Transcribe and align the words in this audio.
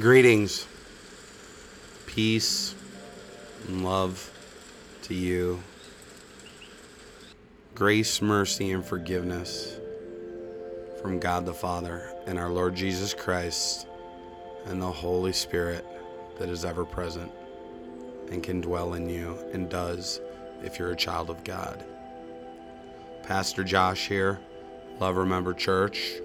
Greetings, 0.00 0.66
peace, 2.06 2.74
and 3.68 3.84
love 3.84 4.32
to 5.02 5.12
you. 5.12 5.62
Grace, 7.74 8.22
mercy, 8.22 8.70
and 8.70 8.82
forgiveness 8.82 9.76
from 11.02 11.18
God 11.18 11.44
the 11.44 11.52
Father 11.52 12.10
and 12.26 12.38
our 12.38 12.48
Lord 12.48 12.74
Jesus 12.74 13.12
Christ 13.12 13.86
and 14.64 14.80
the 14.80 14.90
Holy 14.90 15.34
Spirit 15.34 15.84
that 16.38 16.48
is 16.48 16.64
ever 16.64 16.86
present 16.86 17.30
and 18.30 18.42
can 18.42 18.62
dwell 18.62 18.94
in 18.94 19.10
you 19.10 19.36
and 19.52 19.68
does 19.68 20.22
if 20.62 20.78
you're 20.78 20.92
a 20.92 20.96
child 20.96 21.28
of 21.28 21.44
God. 21.44 21.84
Pastor 23.24 23.62
Josh 23.62 24.08
here, 24.08 24.40
Love 25.00 25.18
Remember 25.18 25.52
Church. 25.52 26.21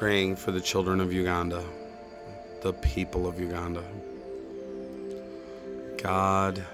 Praying 0.00 0.34
for 0.34 0.50
the 0.50 0.62
children 0.62 0.98
of 0.98 1.12
Uganda, 1.12 1.62
the 2.62 2.72
people 2.72 3.26
of 3.26 3.38
Uganda. 3.38 3.84
God, 5.98 6.64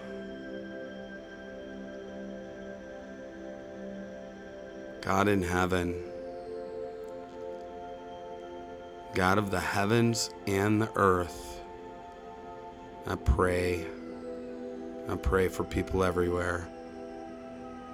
God 5.01 5.27
in 5.27 5.43
heaven, 5.43 5.97
God 9.16 9.38
of 9.38 9.51
the 9.51 9.59
heavens 9.59 10.30
and 10.47 10.80
the 10.80 10.91
earth, 10.95 11.61
I 13.09 13.16
pray, 13.16 13.85
I 15.09 15.16
pray 15.16 15.49
for 15.49 15.65
people 15.65 16.05
everywhere. 16.05 16.69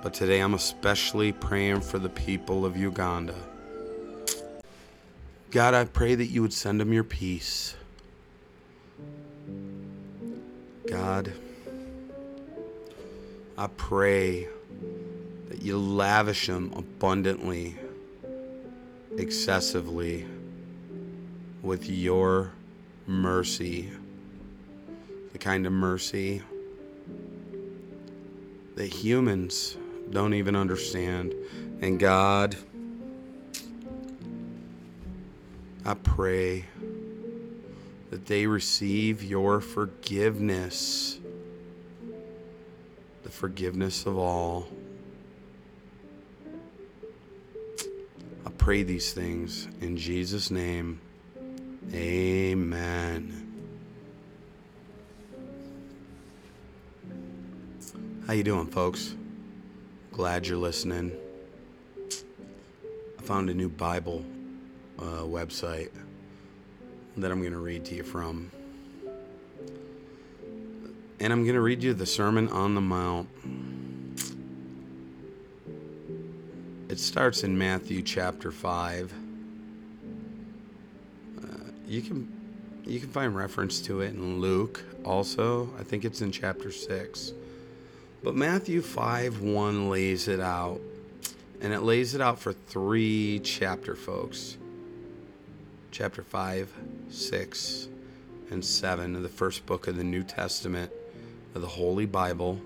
But 0.02 0.12
today 0.12 0.40
I'm 0.40 0.52
especially 0.52 1.32
praying 1.32 1.80
for 1.80 1.98
the 1.98 2.10
people 2.10 2.66
of 2.66 2.76
Uganda. 2.76 3.51
God, 5.52 5.74
I 5.74 5.84
pray 5.84 6.14
that 6.14 6.28
you 6.28 6.40
would 6.40 6.54
send 6.54 6.80
them 6.80 6.94
your 6.94 7.04
peace. 7.04 7.76
God, 10.88 11.30
I 13.58 13.66
pray 13.66 14.48
that 15.50 15.60
you 15.60 15.76
lavish 15.76 16.46
them 16.46 16.72
abundantly, 16.74 17.76
excessively, 19.18 20.26
with 21.60 21.86
your 21.86 22.52
mercy, 23.06 23.90
the 25.32 25.38
kind 25.38 25.66
of 25.66 25.72
mercy 25.74 26.40
that 28.76 28.86
humans 28.86 29.76
don't 30.10 30.32
even 30.32 30.56
understand. 30.56 31.34
And 31.82 32.00
God, 32.00 32.56
I 35.84 35.94
pray 35.94 36.64
that 38.10 38.26
they 38.26 38.46
receive 38.46 39.24
your 39.24 39.60
forgiveness, 39.60 41.18
the 43.24 43.30
forgiveness 43.30 44.06
of 44.06 44.16
all. 44.16 44.68
I 48.46 48.50
pray 48.58 48.84
these 48.84 49.12
things 49.12 49.66
in 49.80 49.96
Jesus' 49.96 50.52
name. 50.52 51.00
Amen. 51.92 53.38
How 58.28 58.34
you 58.34 58.44
doing, 58.44 58.68
folks? 58.68 59.16
Glad 60.12 60.46
you're 60.46 60.58
listening. 60.58 61.10
I 63.18 63.22
found 63.22 63.50
a 63.50 63.54
new 63.54 63.68
Bible 63.68 64.24
uh, 65.02 65.22
website 65.24 65.90
that 67.16 67.30
I'm 67.30 67.40
going 67.40 67.52
to 67.52 67.58
read 67.58 67.84
to 67.86 67.94
you 67.94 68.02
from. 68.02 68.50
And 71.20 71.32
I'm 71.32 71.42
going 71.42 71.54
to 71.54 71.60
read 71.60 71.82
you 71.82 71.92
the 71.94 72.06
Sermon 72.06 72.48
on 72.48 72.74
the 72.74 72.80
Mount. 72.80 73.28
It 76.88 76.98
starts 76.98 77.42
in 77.42 77.56
Matthew 77.56 78.02
chapter 78.02 78.50
5. 78.50 79.12
Uh, 81.38 81.46
you 81.86 82.02
can 82.02 82.38
you 82.84 82.98
can 82.98 83.08
find 83.10 83.34
reference 83.36 83.80
to 83.82 84.00
it 84.00 84.14
in 84.14 84.40
Luke 84.40 84.84
also. 85.04 85.70
I 85.78 85.84
think 85.84 86.04
it's 86.04 86.20
in 86.20 86.32
chapter 86.32 86.72
6. 86.72 87.32
But 88.24 88.34
Matthew 88.34 88.82
5 88.82 89.40
1 89.40 89.90
lays 89.90 90.28
it 90.28 90.40
out. 90.40 90.80
And 91.60 91.72
it 91.72 91.82
lays 91.82 92.16
it 92.16 92.20
out 92.20 92.40
for 92.40 92.52
three 92.52 93.40
chapter 93.44 93.94
folks 93.94 94.56
chapter 95.92 96.22
5, 96.22 96.72
6, 97.10 97.88
and 98.50 98.64
7 98.64 99.14
of 99.14 99.22
the 99.22 99.28
first 99.28 99.66
book 99.66 99.86
of 99.86 99.98
the 99.98 100.02
New 100.02 100.22
Testament 100.22 100.90
of 101.54 101.60
the 101.60 101.68
Holy 101.68 102.06
Bible. 102.06 102.58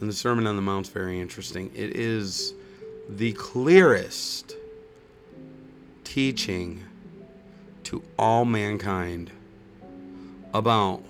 And 0.00 0.08
the 0.08 0.14
Sermon 0.14 0.46
on 0.46 0.56
the 0.56 0.62
Mount 0.62 0.86
is 0.86 0.92
very 0.92 1.20
interesting. 1.20 1.70
It 1.74 1.94
is 1.94 2.54
the 3.10 3.34
clearest 3.34 4.56
teaching 6.02 6.84
to 7.84 8.02
all 8.18 8.46
mankind 8.46 9.30
about 10.54 11.02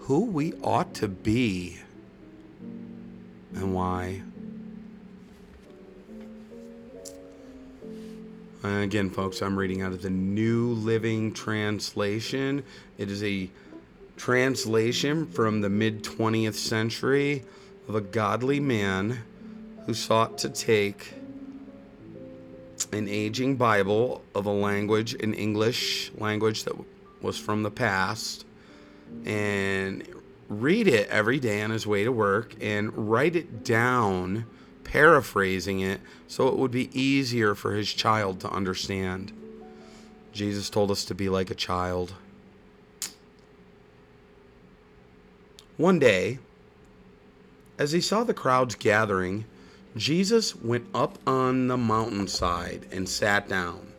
who 0.00 0.26
we 0.26 0.52
ought 0.62 0.92
to 0.96 1.08
be 1.08 1.78
and 3.54 3.74
why 3.74 4.20
Uh, 8.64 8.78
again, 8.78 9.08
folks, 9.08 9.40
I'm 9.40 9.56
reading 9.56 9.82
out 9.82 9.92
of 9.92 10.02
the 10.02 10.10
New 10.10 10.70
Living 10.70 11.32
Translation. 11.32 12.64
It 12.96 13.08
is 13.08 13.22
a 13.22 13.48
translation 14.16 15.26
from 15.26 15.60
the 15.60 15.68
mid 15.68 16.02
20th 16.02 16.54
century 16.54 17.44
of 17.86 17.94
a 17.94 18.00
godly 18.00 18.58
man 18.58 19.20
who 19.86 19.94
sought 19.94 20.38
to 20.38 20.48
take 20.48 21.14
an 22.90 23.06
aging 23.06 23.54
Bible 23.54 24.24
of 24.34 24.46
a 24.46 24.52
language, 24.52 25.14
an 25.14 25.34
English 25.34 26.10
language 26.18 26.64
that 26.64 26.74
was 27.22 27.38
from 27.38 27.62
the 27.62 27.70
past, 27.70 28.44
and 29.24 30.02
read 30.48 30.88
it 30.88 31.08
every 31.10 31.38
day 31.38 31.62
on 31.62 31.70
his 31.70 31.86
way 31.86 32.02
to 32.02 32.10
work 32.10 32.56
and 32.60 33.08
write 33.08 33.36
it 33.36 33.62
down 33.62 34.46
paraphrasing 34.88 35.80
it 35.80 36.00
so 36.26 36.48
it 36.48 36.56
would 36.56 36.70
be 36.70 36.90
easier 36.98 37.54
for 37.54 37.74
his 37.74 37.92
child 37.92 38.40
to 38.40 38.50
understand. 38.50 39.32
Jesus 40.32 40.70
told 40.70 40.90
us 40.90 41.04
to 41.04 41.14
be 41.14 41.28
like 41.28 41.50
a 41.50 41.54
child. 41.54 42.14
One 45.76 45.98
day, 45.98 46.38
as 47.78 47.92
he 47.92 48.00
saw 48.00 48.24
the 48.24 48.34
crowds 48.34 48.74
gathering, 48.74 49.44
Jesus 49.94 50.56
went 50.56 50.86
up 50.94 51.18
on 51.26 51.68
the 51.68 51.76
mountainside 51.76 52.86
and 52.90 53.08
sat 53.08 53.48
down. 53.48 53.92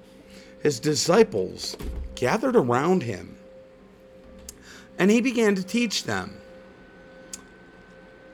His 0.61 0.79
disciples 0.79 1.77
gathered 2.15 2.55
around 2.55 3.03
him, 3.03 3.37
and 4.97 5.09
he 5.09 5.21
began 5.21 5.55
to 5.55 5.63
teach 5.63 6.03
them. 6.03 6.35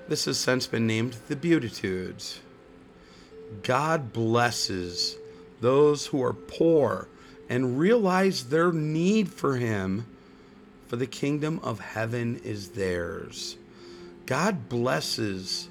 This 0.07 0.25
has 0.25 0.39
since 0.39 0.67
been 0.67 0.87
named 0.87 1.17
the 1.27 1.35
Beatitudes. 1.35 2.39
God 3.63 4.13
blesses 4.13 5.17
those 5.61 6.07
who 6.07 6.21
are 6.23 6.33
poor 6.33 7.07
and 7.49 7.79
realize 7.79 8.45
their 8.45 8.71
need 8.71 9.29
for 9.29 9.57
Him, 9.57 10.05
for 10.87 10.95
the 10.95 11.07
kingdom 11.07 11.59
of 11.63 11.79
heaven 11.79 12.41
is 12.43 12.69
theirs. 12.69 13.57
God 14.25 14.69
blesses 14.69 15.69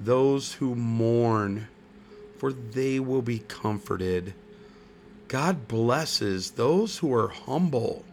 those 0.00 0.54
who 0.54 0.74
mourn, 0.74 1.68
for 2.38 2.52
they 2.52 2.98
will 2.98 3.22
be 3.22 3.38
comforted. 3.38 4.34
God 5.28 5.68
blesses 5.68 6.52
those 6.52 6.98
who 6.98 7.14
are 7.14 7.28
humble, 7.28 8.04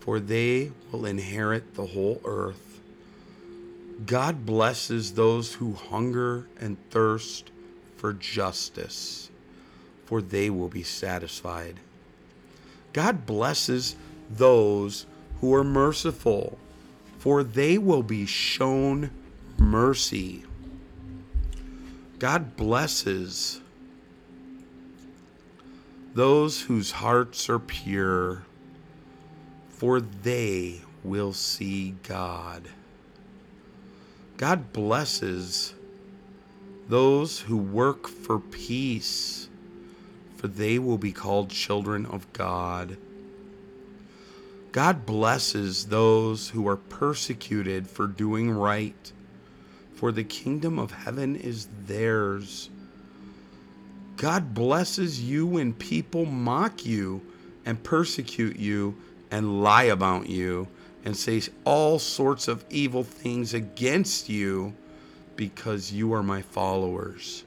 for 0.00 0.18
they 0.18 0.72
will 0.90 1.06
inherit 1.06 1.74
the 1.74 1.86
whole 1.86 2.20
earth. 2.24 2.80
God 4.04 4.44
blesses 4.44 5.14
those 5.14 5.54
who 5.54 5.74
hunger 5.74 6.48
and 6.60 6.76
thirst 6.90 7.51
for 8.02 8.12
justice, 8.12 9.30
for 10.06 10.20
they 10.20 10.50
will 10.50 10.66
be 10.66 10.82
satisfied. 10.82 11.78
God 12.92 13.26
blesses 13.26 13.94
those 14.28 15.06
who 15.40 15.54
are 15.54 15.62
merciful, 15.62 16.58
for 17.20 17.44
they 17.44 17.78
will 17.78 18.02
be 18.02 18.26
shown 18.26 19.12
mercy. 19.56 20.42
God 22.18 22.56
blesses 22.56 23.60
those 26.12 26.62
whose 26.62 26.90
hearts 26.90 27.48
are 27.48 27.60
pure, 27.60 28.42
for 29.68 30.00
they 30.00 30.80
will 31.04 31.32
see 31.32 31.94
God. 32.02 32.64
God 34.38 34.72
blesses 34.72 35.74
those 36.92 37.40
who 37.40 37.56
work 37.56 38.06
for 38.06 38.38
peace, 38.38 39.48
for 40.36 40.46
they 40.46 40.78
will 40.78 40.98
be 40.98 41.10
called 41.10 41.48
children 41.48 42.04
of 42.04 42.30
God. 42.34 42.98
God 44.72 45.06
blesses 45.06 45.86
those 45.86 46.50
who 46.50 46.68
are 46.68 46.76
persecuted 46.76 47.88
for 47.88 48.06
doing 48.06 48.50
right, 48.50 49.10
for 49.94 50.12
the 50.12 50.22
kingdom 50.22 50.78
of 50.78 50.90
heaven 50.90 51.34
is 51.34 51.66
theirs. 51.86 52.68
God 54.18 54.52
blesses 54.52 55.18
you 55.18 55.46
when 55.46 55.72
people 55.72 56.26
mock 56.26 56.84
you 56.84 57.22
and 57.64 57.82
persecute 57.82 58.58
you 58.58 58.94
and 59.30 59.62
lie 59.62 59.84
about 59.84 60.28
you 60.28 60.68
and 61.06 61.16
say 61.16 61.40
all 61.64 61.98
sorts 61.98 62.48
of 62.48 62.66
evil 62.68 63.02
things 63.02 63.54
against 63.54 64.28
you 64.28 64.74
because 65.36 65.92
you 65.92 66.12
are 66.12 66.22
my 66.22 66.42
followers. 66.42 67.44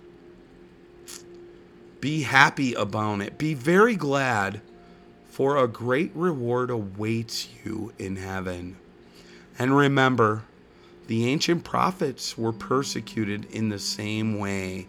Be 2.02 2.22
happy 2.22 2.74
about 2.74 3.22
it. 3.22 3.38
Be 3.38 3.54
very 3.54 3.96
glad 3.96 4.62
for 5.28 5.58
a 5.58 5.68
great 5.68 6.12
reward 6.16 6.70
awaits 6.70 7.50
you 7.64 7.92
in 7.98 8.16
heaven. 8.16 8.78
And 9.58 9.76
remember, 9.76 10.44
the 11.08 11.28
ancient 11.28 11.64
prophets 11.64 12.38
were 12.38 12.54
persecuted 12.54 13.46
in 13.46 13.70
the 13.70 13.80
same 13.80 14.40
way. 14.40 14.88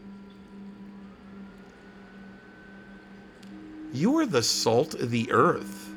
You 3.93 4.19
are 4.19 4.27
the 4.27 4.43
salt 4.43 4.95
of 4.95 5.11
the 5.11 5.31
earth, 5.33 5.91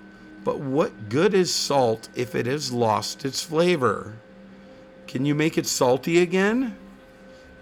but 0.43 0.59
what 0.59 1.09
good 1.09 1.33
is 1.33 1.53
salt 1.53 2.09
if 2.15 2.33
it 2.33 2.45
has 2.45 2.71
lost 2.71 3.25
its 3.25 3.41
flavor? 3.43 4.17
Can 5.07 5.25
you 5.25 5.35
make 5.35 5.57
it 5.57 5.65
salty 5.65 6.21
again? 6.21 6.77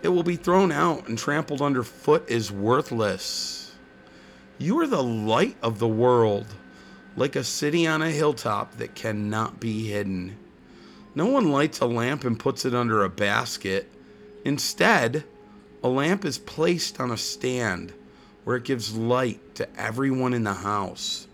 It 0.01 0.09
will 0.09 0.23
be 0.23 0.35
thrown 0.35 0.71
out 0.71 1.07
and 1.07 1.17
trampled 1.17 1.61
underfoot 1.61 2.29
is 2.29 2.51
worthless. 2.51 3.75
You 4.57 4.79
are 4.79 4.87
the 4.87 5.03
light 5.03 5.57
of 5.61 5.79
the 5.79 5.87
world 5.87 6.47
like 7.15 7.35
a 7.35 7.43
city 7.43 7.87
on 7.87 8.01
a 8.01 8.11
hilltop 8.11 8.77
that 8.77 8.95
cannot 8.95 9.59
be 9.59 9.87
hidden. 9.87 10.37
No 11.15 11.25
one 11.25 11.51
lights 11.51 11.79
a 11.79 11.87
lamp 11.87 12.23
and 12.23 12.39
puts 12.39 12.63
it 12.63 12.75
under 12.75 13.03
a 13.03 13.09
basket. 13.09 13.91
Instead, 14.45 15.23
a 15.83 15.89
lamp 15.89 16.25
is 16.25 16.37
placed 16.37 16.99
on 16.99 17.09
a 17.09 17.17
stand 17.17 17.91
where 18.43 18.55
it 18.55 18.63
gives 18.63 18.95
light 18.95 19.55
to 19.55 19.67
everyone 19.79 20.33
in 20.33 20.43
the 20.43 20.53
house. 20.53 21.27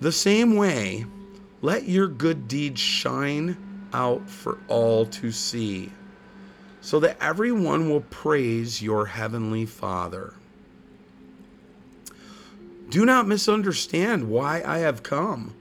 The 0.00 0.12
same 0.12 0.56
way, 0.56 1.06
let 1.60 1.88
your 1.88 2.08
good 2.08 2.48
deeds 2.48 2.80
shine 2.80 3.56
out 3.92 4.28
for 4.28 4.58
all 4.66 5.06
to 5.06 5.30
see, 5.30 5.92
so 6.82 7.00
that 7.00 7.16
everyone 7.20 7.88
will 7.88 8.02
praise 8.02 8.82
your 8.82 9.06
heavenly 9.06 9.64
Father. 9.64 10.34
Do 12.90 13.06
not 13.06 13.26
misunderstand 13.26 14.28
why 14.28 14.62
I 14.66 14.78
have 14.78 15.02
come. 15.02 15.54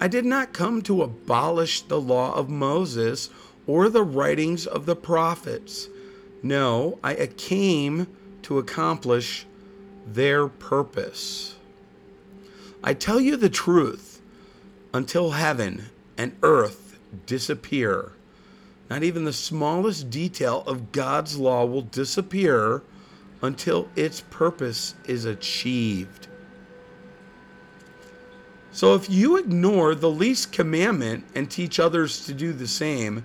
I 0.00 0.08
did 0.08 0.24
not 0.24 0.54
come 0.54 0.80
to 0.82 1.02
abolish 1.02 1.82
the 1.82 2.00
law 2.00 2.32
of 2.32 2.48
Moses 2.48 3.28
or 3.66 3.88
the 3.90 4.04
writings 4.04 4.66
of 4.66 4.86
the 4.86 4.96
prophets. 4.96 5.88
No, 6.42 6.98
I 7.02 7.26
came 7.36 8.06
to 8.42 8.58
accomplish 8.58 9.44
their 10.06 10.46
purpose. 10.46 11.56
I 12.82 12.94
tell 12.94 13.20
you 13.20 13.36
the 13.36 13.50
truth 13.50 14.22
until 14.94 15.32
heaven 15.32 15.86
and 16.16 16.36
earth 16.42 16.98
disappear. 17.26 18.12
Not 18.90 19.02
even 19.02 19.24
the 19.24 19.32
smallest 19.32 20.10
detail 20.10 20.64
of 20.66 20.92
God's 20.92 21.36
law 21.36 21.64
will 21.64 21.82
disappear 21.82 22.82
until 23.42 23.88
its 23.94 24.22
purpose 24.30 24.94
is 25.04 25.24
achieved. 25.24 26.28
So 28.72 28.94
if 28.94 29.10
you 29.10 29.36
ignore 29.36 29.94
the 29.94 30.10
least 30.10 30.52
commandment 30.52 31.24
and 31.34 31.50
teach 31.50 31.80
others 31.80 32.24
to 32.26 32.34
do 32.34 32.52
the 32.52 32.68
same, 32.68 33.24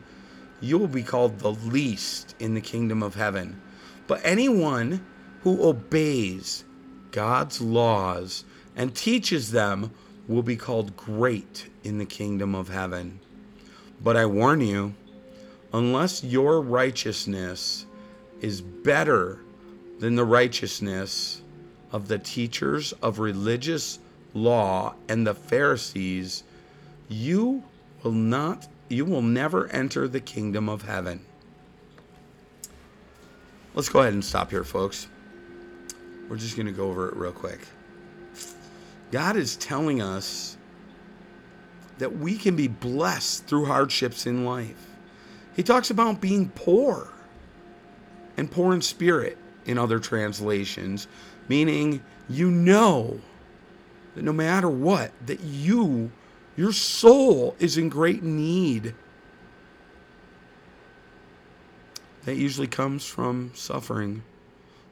you 0.61 0.77
will 0.77 0.87
be 0.87 1.03
called 1.03 1.39
the 1.39 1.51
least 1.51 2.35
in 2.39 2.53
the 2.53 2.61
kingdom 2.61 3.03
of 3.03 3.15
heaven. 3.15 3.61
But 4.07 4.21
anyone 4.23 5.05
who 5.43 5.63
obeys 5.63 6.63
God's 7.11 7.61
laws 7.61 8.45
and 8.75 8.95
teaches 8.95 9.51
them 9.51 9.91
will 10.27 10.43
be 10.43 10.55
called 10.55 10.95
great 10.97 11.69
in 11.83 11.97
the 11.97 12.05
kingdom 12.05 12.55
of 12.55 12.69
heaven. 12.69 13.19
But 14.01 14.17
I 14.17 14.25
warn 14.25 14.61
you, 14.61 14.95
unless 15.73 16.23
your 16.23 16.61
righteousness 16.61 17.85
is 18.41 18.61
better 18.61 19.39
than 19.99 20.15
the 20.15 20.23
righteousness 20.23 21.41
of 21.91 22.07
the 22.07 22.19
teachers 22.19 22.93
of 23.01 23.19
religious 23.19 23.99
law 24.33 24.93
and 25.09 25.25
the 25.25 25.33
Pharisees, 25.33 26.43
you 27.09 27.63
will 28.03 28.11
not 28.11 28.67
you 28.89 29.05
will 29.05 29.21
never 29.21 29.67
enter 29.69 30.07
the 30.07 30.19
kingdom 30.19 30.69
of 30.69 30.83
heaven. 30.83 31.25
Let's 33.73 33.89
go 33.89 34.01
ahead 34.01 34.13
and 34.13 34.23
stop 34.23 34.51
here, 34.51 34.63
folks. 34.63 35.07
We're 36.29 36.37
just 36.37 36.55
going 36.55 36.67
to 36.67 36.71
go 36.71 36.89
over 36.89 37.09
it 37.09 37.15
real 37.15 37.31
quick. 37.31 37.59
God 39.11 39.35
is 39.35 39.55
telling 39.55 40.01
us 40.01 40.57
that 41.97 42.17
we 42.17 42.37
can 42.37 42.55
be 42.55 42.67
blessed 42.67 43.47
through 43.47 43.65
hardships 43.65 44.27
in 44.27 44.45
life. 44.45 44.92
He 45.55 45.63
talks 45.63 45.89
about 45.91 46.19
being 46.19 46.49
poor 46.49 47.09
and 48.37 48.49
poor 48.49 48.73
in 48.73 48.81
spirit 48.81 49.37
in 49.65 49.77
other 49.77 49.99
translations, 49.99 51.07
meaning 51.47 52.03
you 52.27 52.49
know 52.49 53.19
that 54.15 54.23
no 54.23 54.33
matter 54.33 54.69
what, 54.69 55.11
that 55.25 55.41
you, 55.41 56.11
your 56.57 56.71
soul, 56.71 57.55
is 57.59 57.77
in 57.77 57.89
great 57.89 58.23
need. 58.23 58.95
That 62.25 62.35
usually 62.35 62.67
comes 62.67 63.05
from 63.05 63.51
suffering. 63.53 64.23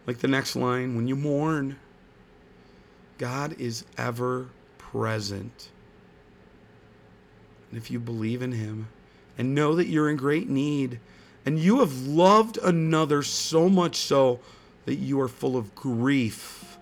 Like 0.06 0.19
the 0.19 0.28
next 0.28 0.56
line, 0.56 0.96
when 0.96 1.07
you 1.07 1.16
mourn, 1.16 1.78
God 3.18 3.60
is 3.60 3.86
ever 3.98 4.50
present. 4.78 5.69
And 7.69 7.78
if 7.78 7.90
you 7.90 8.00
believe 8.00 8.42
in 8.42 8.52
Him 8.52 8.88
and 9.42 9.56
know 9.56 9.74
that 9.74 9.88
you're 9.88 10.08
in 10.08 10.18
great 10.18 10.48
need, 10.48 11.00
and 11.48 11.58
you 11.58 11.80
have 11.80 12.06
loved 12.06 12.60
another 12.60 13.24
so 13.24 13.68
much 13.68 13.95
so 13.95 14.40
that 14.86 14.98
you 14.98 15.19
are 15.19 15.28
full 15.28 15.57
of 15.57 15.74
grief 15.74 16.78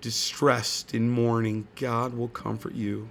distressed 0.00 0.94
in 0.94 1.10
mourning, 1.10 1.68
God 1.76 2.14
will 2.14 2.28
comfort 2.28 2.74
you. 2.74 3.10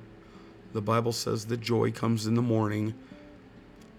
The 0.74 0.82
Bible 0.82 1.12
says 1.12 1.46
that 1.46 1.62
joy 1.62 1.91
comes 1.91 2.25
in 2.25 2.34
the 2.34 2.41
morning, 2.41 2.96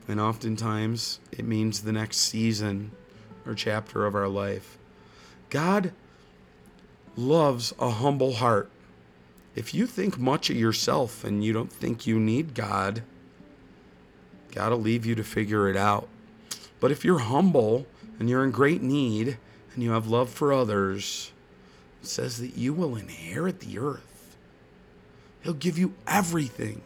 and 0.09 0.19
oftentimes 0.19 1.21
it 1.31 1.45
means 1.45 1.83
the 1.83 1.93
next 1.93 2.17
season 2.17 2.91
or 3.47 3.55
chapter 3.55 4.07
of 4.07 4.17
our 4.17 4.27
life. 4.27 4.77
God 5.51 5.93
loves 7.15 7.73
a 7.79 7.91
humble 7.91 8.35
heart. 8.35 8.71
If 9.55 9.73
you 9.73 9.87
think 9.87 10.19
much 10.19 10.51
of 10.51 10.57
yourself 10.57 11.23
and 11.23 11.45
you 11.45 11.53
don't 11.53 11.73
think 11.73 12.09
you 12.09 12.19
need 12.19 12.55
God, 12.55 13.05
God 14.57 14.73
will 14.73 14.81
leave 14.81 15.05
you 15.05 15.15
to 15.15 15.23
figure 15.23 15.69
it 15.69 15.77
out. 15.77 16.09
But 16.81 16.91
if 16.91 17.05
you're 17.05 17.19
humble 17.19 17.87
and 18.19 18.31
you're 18.31 18.43
in 18.43 18.53
great 18.53 18.81
need 18.81 19.37
and 19.75 19.83
you 19.83 19.91
have 19.91 20.07
love 20.07 20.31
for 20.31 20.51
others, 20.51 21.31
it 22.03 22.09
says 22.09 22.39
that 22.39 22.57
you 22.57 22.73
will 22.73 22.97
inherit 22.97 23.61
the 23.61 23.79
earth. 23.79 24.39
He'll 25.43 25.53
give 25.53 25.77
you 25.77 25.93
everything. 26.07 26.81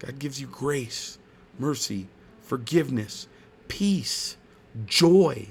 God 0.00 0.18
gives 0.18 0.38
you 0.38 0.46
grace, 0.48 1.16
mercy, 1.58 2.08
forgiveness, 2.42 3.26
peace, 3.68 4.36
joy. 4.84 5.48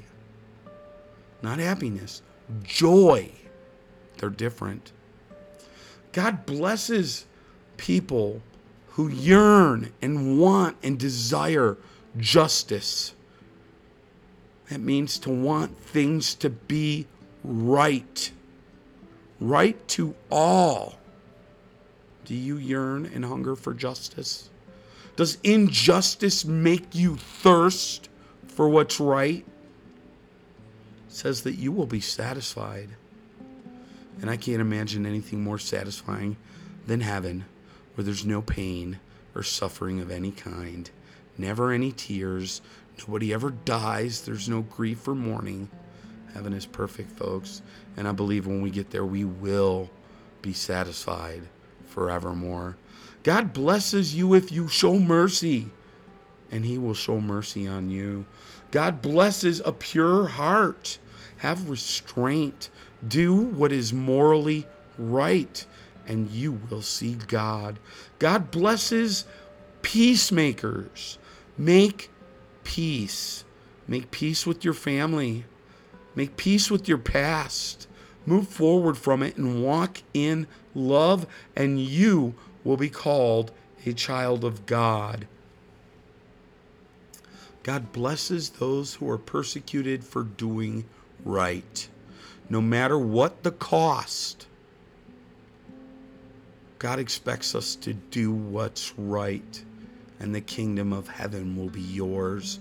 Not 1.41 1.57
happiness, 1.57 2.21
joy. 2.61 3.31
They're 4.17 4.29
different. 4.29 4.91
God 6.11 6.45
blesses 6.45 7.25
people 7.77 8.43
who 8.99 9.07
yearn 9.07 9.93
and 10.01 10.37
want 10.37 10.75
and 10.83 10.99
desire 10.99 11.77
justice. 12.17 13.13
That 14.69 14.81
means 14.81 15.17
to 15.19 15.29
want 15.29 15.79
things 15.79 16.35
to 16.35 16.49
be 16.49 17.07
right 17.41 18.29
right 19.39 19.87
to 19.87 20.13
all. 20.29 20.99
Do 22.25 22.35
you 22.35 22.57
yearn 22.57 23.05
and 23.05 23.23
hunger 23.23 23.55
for 23.55 23.73
justice? 23.73 24.49
Does 25.15 25.37
injustice 25.45 26.43
make 26.43 26.93
you 26.93 27.15
thirst 27.15 28.09
for 28.49 28.67
what's 28.67 28.99
right? 28.99 29.45
Says 31.07 31.43
that 31.43 31.53
you 31.53 31.71
will 31.71 31.85
be 31.85 32.01
satisfied. 32.01 32.89
And 34.19 34.29
I 34.29 34.35
can't 34.35 34.59
imagine 34.59 35.05
anything 35.05 35.41
more 35.41 35.57
satisfying 35.57 36.35
than 36.85 36.99
heaven, 36.99 37.45
where 37.99 38.05
there's 38.05 38.25
no 38.25 38.41
pain 38.41 38.97
or 39.35 39.43
suffering 39.43 39.99
of 39.99 40.09
any 40.09 40.31
kind, 40.31 40.89
never 41.37 41.73
any 41.73 41.91
tears, 41.91 42.61
nobody 42.97 43.33
ever 43.33 43.49
dies, 43.49 44.21
there's 44.21 44.47
no 44.47 44.61
grief 44.61 45.05
or 45.05 45.13
mourning. 45.13 45.69
Heaven 46.33 46.53
is 46.53 46.65
perfect, 46.65 47.11
folks. 47.11 47.61
And 47.97 48.07
I 48.07 48.13
believe 48.13 48.47
when 48.47 48.61
we 48.61 48.69
get 48.69 48.89
there, 48.91 49.05
we 49.05 49.25
will 49.25 49.89
be 50.41 50.53
satisfied 50.53 51.41
forevermore. 51.87 52.77
God 53.23 53.51
blesses 53.51 54.15
you 54.15 54.33
if 54.33 54.49
you 54.49 54.69
show 54.69 54.97
mercy, 54.97 55.67
and 56.51 56.63
He 56.63 56.77
will 56.77 56.93
show 56.93 57.19
mercy 57.19 57.67
on 57.67 57.89
you. 57.89 58.25
God 58.71 59.01
blesses 59.01 59.61
a 59.65 59.73
pure 59.73 60.25
heart. 60.25 60.99
Have 61.39 61.69
restraint. 61.69 62.69
Do 63.05 63.35
what 63.35 63.73
is 63.73 63.91
morally 63.91 64.67
right, 64.97 65.65
and 66.09 66.29
you 66.31 66.59
will 66.69 66.81
see 66.81 67.13
God. 67.13 67.79
God 68.17 68.51
blesses 68.51 69.25
peacemakers. 69.83 71.17
Make 71.57 72.09
peace. 72.63 73.45
Make 73.87 74.11
peace 74.11 74.45
with 74.45 74.65
your 74.65 74.73
family. 74.73 75.45
Make 76.15 76.35
peace 76.35 76.69
with 76.69 76.87
your 76.89 76.97
past. 76.97 77.87
Move 78.25 78.47
forward 78.47 78.97
from 78.97 79.23
it 79.23 79.37
and 79.37 79.63
walk 79.63 80.01
in 80.13 80.47
love, 80.75 81.25
and 81.55 81.79
you 81.79 82.33
will 82.63 82.77
be 82.77 82.89
called 82.89 83.51
a 83.85 83.93
child 83.93 84.43
of 84.43 84.65
God. 84.65 85.27
God 87.63 87.91
blesses 87.91 88.49
those 88.49 88.95
who 88.95 89.09
are 89.09 89.17
persecuted 89.17 90.03
for 90.03 90.23
doing 90.23 90.85
right, 91.23 91.87
no 92.49 92.61
matter 92.61 92.97
what 92.97 93.43
the 93.43 93.51
cost. 93.51 94.47
God 96.79 96.97
expects 96.97 97.55
us 97.55 97.75
to 97.75 97.93
do 97.93 98.31
what's 98.31 98.93
right, 98.97 99.63
and 100.19 100.33
the 100.33 100.41
kingdom 100.41 100.93
of 100.93 101.09
heaven 101.09 101.57
will 101.57 101.69
be 101.69 101.81
yours. 101.81 102.59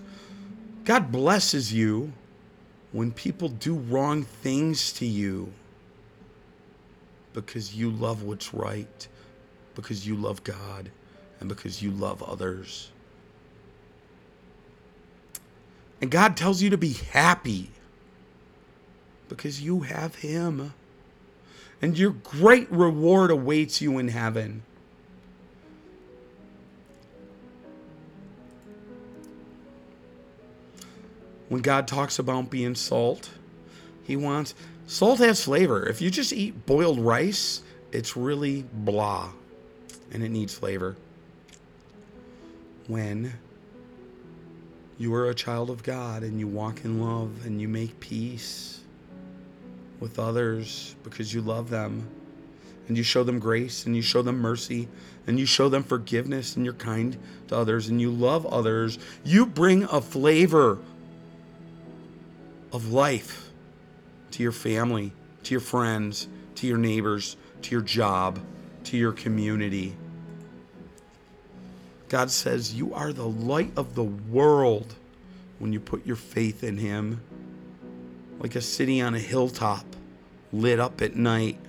God 0.83 1.11
blesses 1.11 1.73
you 1.73 2.11
when 2.91 3.11
people 3.11 3.47
do 3.47 3.75
wrong 3.75 4.23
things 4.23 4.91
to 4.93 5.05
you 5.05 5.53
because 7.33 7.75
you 7.75 7.91
love 7.91 8.23
what's 8.23 8.53
right, 8.53 9.07
because 9.75 10.05
you 10.05 10.15
love 10.15 10.43
God, 10.43 10.91
and 11.39 11.47
because 11.47 11.81
you 11.81 11.91
love 11.91 12.21
others. 12.21 12.91
And 16.01 16.11
God 16.11 16.35
tells 16.35 16.61
you 16.61 16.69
to 16.69 16.77
be 16.77 16.93
happy 16.93 17.71
because 19.29 19.61
you 19.61 19.81
have 19.81 20.15
Him. 20.15 20.73
And 21.81 21.97
your 21.97 22.11
great 22.11 22.69
reward 22.71 23.31
awaits 23.31 23.81
you 23.81 23.97
in 23.97 24.09
heaven. 24.09 24.63
When 31.47 31.61
God 31.61 31.87
talks 31.87 32.19
about 32.19 32.49
being 32.49 32.75
salt, 32.75 33.29
He 34.03 34.15
wants 34.15 34.53
salt 34.85 35.19
has 35.19 35.43
flavor. 35.43 35.87
If 35.87 36.01
you 36.01 36.11
just 36.11 36.33
eat 36.33 36.65
boiled 36.65 36.99
rice, 36.99 37.61
it's 37.91 38.15
really 38.15 38.65
blah 38.71 39.31
and 40.11 40.23
it 40.23 40.29
needs 40.29 40.53
flavor. 40.53 40.95
When 42.87 43.33
you 44.97 45.13
are 45.13 45.29
a 45.29 45.35
child 45.35 45.69
of 45.69 45.83
God 45.83 46.23
and 46.23 46.39
you 46.39 46.47
walk 46.47 46.83
in 46.83 47.01
love 47.01 47.45
and 47.45 47.61
you 47.61 47.67
make 47.67 47.99
peace 47.99 48.78
with 49.99 50.19
others 50.19 50.95
because 51.03 51.33
you 51.33 51.41
love 51.41 51.69
them 51.69 52.07
and 52.87 52.97
you 52.97 53.03
show 53.03 53.23
them 53.23 53.39
grace 53.39 53.85
and 53.85 53.95
you 53.95 54.01
show 54.01 54.21
them 54.21 54.39
mercy 54.39 54.87
and 55.27 55.39
you 55.39 55.45
show 55.45 55.69
them 55.69 55.83
forgiveness 55.83 56.55
and 56.55 56.65
you're 56.65 56.73
kind 56.73 57.17
to 57.47 57.55
others 57.55 57.87
and 57.87 58.01
you 58.01 58.09
love 58.09 58.45
others, 58.47 58.97
you 59.23 59.45
bring 59.45 59.83
a 59.83 60.01
flavor 60.01 60.79
of 62.71 62.91
life 62.91 63.49
to 64.31 64.43
your 64.43 64.51
family, 64.51 65.11
to 65.43 65.53
your 65.53 65.61
friends, 65.61 66.27
to 66.55 66.67
your 66.67 66.77
neighbors, 66.77 67.37
to 67.61 67.71
your 67.71 67.81
job, 67.81 68.39
to 68.85 68.97
your 68.97 69.11
community. 69.11 69.95
God 72.09 72.31
says 72.31 72.73
you 72.73 72.93
are 72.93 73.13
the 73.13 73.27
light 73.27 73.71
of 73.75 73.93
the 73.93 74.03
world 74.03 74.95
when 75.59 75.73
you 75.73 75.79
put 75.79 76.05
your 76.05 76.15
faith 76.15 76.63
in 76.63 76.77
Him. 76.77 77.21
Like 78.39 78.55
a 78.55 78.61
city 78.61 79.01
on 79.01 79.13
a 79.13 79.19
hilltop, 79.19 79.85
lit 80.51 80.79
up 80.79 81.01
at 81.01 81.15
night. 81.15 81.59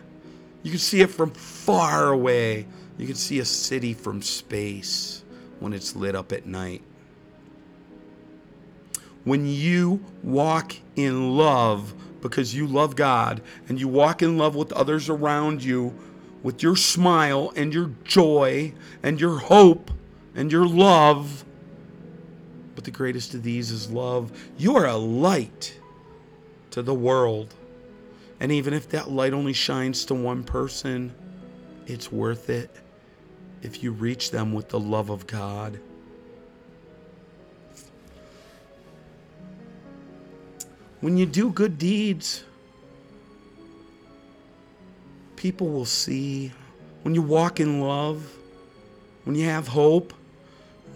You 0.62 0.70
can 0.70 0.80
see 0.80 1.00
it 1.00 1.10
from 1.10 1.32
far 1.32 2.10
away. 2.10 2.66
You 2.96 3.06
can 3.06 3.16
see 3.16 3.38
a 3.40 3.44
city 3.44 3.94
from 3.94 4.22
space 4.22 5.24
when 5.58 5.72
it's 5.72 5.96
lit 5.96 6.14
up 6.14 6.32
at 6.32 6.46
night. 6.46 6.82
When 9.24 9.46
you 9.46 10.04
walk 10.22 10.76
in 10.96 11.36
love 11.36 11.94
because 12.20 12.54
you 12.54 12.66
love 12.66 12.96
God 12.96 13.42
and 13.68 13.80
you 13.80 13.88
walk 13.88 14.22
in 14.22 14.38
love 14.38 14.54
with 14.54 14.72
others 14.72 15.08
around 15.08 15.62
you 15.62 15.94
with 16.42 16.62
your 16.62 16.76
smile 16.76 17.52
and 17.56 17.72
your 17.72 17.90
joy 18.04 18.72
and 19.02 19.20
your 19.20 19.38
hope 19.38 19.90
and 20.34 20.50
your 20.50 20.66
love. 20.66 21.44
But 22.74 22.84
the 22.84 22.90
greatest 22.90 23.34
of 23.34 23.42
these 23.42 23.70
is 23.70 23.90
love. 23.90 24.32
You 24.56 24.76
are 24.76 24.86
a 24.86 24.96
light 24.96 25.78
to 26.70 26.82
the 26.82 26.94
world. 26.94 27.54
And 28.40 28.50
even 28.50 28.72
if 28.72 28.88
that 28.90 29.10
light 29.10 29.32
only 29.32 29.52
shines 29.52 30.04
to 30.06 30.14
one 30.14 30.44
person, 30.44 31.14
it's 31.86 32.10
worth 32.10 32.48
it 32.48 32.70
if 33.62 33.82
you 33.82 33.92
reach 33.92 34.30
them 34.30 34.52
with 34.52 34.68
the 34.68 34.80
love 34.80 35.10
of 35.10 35.26
God. 35.26 35.78
When 41.00 41.16
you 41.16 41.26
do 41.26 41.50
good 41.50 41.78
deeds, 41.78 42.44
people 45.36 45.68
will 45.68 45.86
see. 45.86 46.52
When 47.02 47.14
you 47.14 47.22
walk 47.22 47.60
in 47.60 47.80
love, 47.80 48.30
when 49.24 49.34
you 49.34 49.46
have 49.46 49.68
hope, 49.68 50.12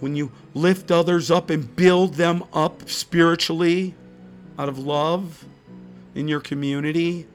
when 0.00 0.14
you 0.14 0.30
lift 0.54 0.90
others 0.90 1.30
up 1.30 1.48
and 1.48 1.74
build 1.74 2.14
them 2.14 2.44
up 2.52 2.88
spiritually 2.88 3.94
out 4.58 4.68
of 4.68 4.78
love 4.78 5.44
in 6.14 6.28
your 6.28 6.40
community, 6.40 7.26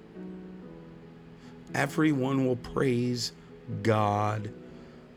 everyone 1.74 2.46
will 2.46 2.56
praise 2.56 3.34
God 3.84 4.52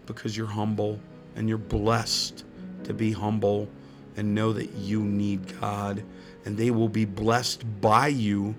because 0.06 0.36
you're 0.36 0.46
humble 0.46 1.00
and 1.36 1.48
you're 1.48 1.58
blessed 1.58 2.44
to 2.84 2.92
be 2.92 3.12
humble 3.12 3.68
and 4.16 4.34
know 4.34 4.52
that 4.52 4.72
you 4.74 5.00
need 5.02 5.60
God. 5.60 6.02
And 6.44 6.56
they 6.56 6.70
will 6.70 6.88
be 6.88 7.04
blessed 7.04 7.62
by 7.80 8.08
you, 8.08 8.54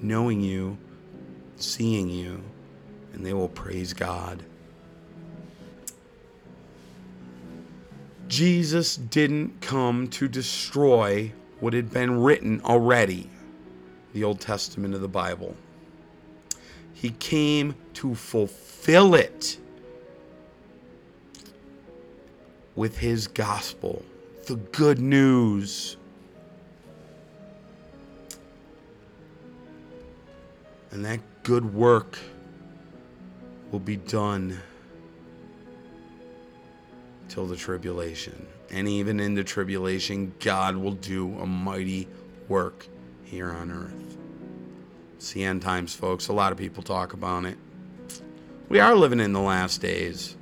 knowing 0.00 0.40
you, 0.40 0.78
seeing 1.56 2.08
you, 2.08 2.42
and 3.12 3.24
they 3.24 3.34
will 3.34 3.48
praise 3.48 3.92
God. 3.92 4.42
Jesus 8.28 8.96
didn't 8.96 9.60
come 9.60 10.08
to 10.08 10.28
destroy 10.28 11.32
what 11.60 11.74
had 11.74 11.92
been 11.92 12.20
written 12.20 12.60
already, 12.62 13.30
the 14.16 14.24
Old 14.24 14.40
Testament 14.40 14.94
of 14.94 15.02
the 15.02 15.08
Bible. 15.08 15.54
He 16.94 17.10
came 17.10 17.74
to 17.92 18.14
fulfill 18.14 19.14
it 19.14 19.58
with 22.74 22.96
his 22.96 23.28
gospel, 23.28 24.02
the 24.46 24.56
good 24.56 24.98
news. 24.98 25.98
And 30.92 31.04
that 31.04 31.20
good 31.42 31.74
work 31.74 32.18
will 33.70 33.80
be 33.80 33.96
done 33.96 34.58
till 37.28 37.44
the 37.44 37.56
tribulation. 37.56 38.46
And 38.70 38.88
even 38.88 39.20
in 39.20 39.34
the 39.34 39.44
tribulation, 39.44 40.32
God 40.40 40.74
will 40.74 40.92
do 40.92 41.38
a 41.38 41.46
mighty 41.46 42.08
work 42.48 42.86
here 43.26 43.50
on 43.50 43.70
earth. 43.70 44.16
It's 45.16 45.32
the 45.32 45.44
end 45.44 45.62
times, 45.62 45.94
folks. 45.94 46.28
A 46.28 46.32
lot 46.32 46.52
of 46.52 46.58
people 46.58 46.82
talk 46.82 47.12
about 47.12 47.44
it. 47.44 47.58
We 48.68 48.80
are 48.80 48.94
living 48.94 49.20
in 49.20 49.32
the 49.32 49.40
last 49.40 49.80
days. 49.80 50.36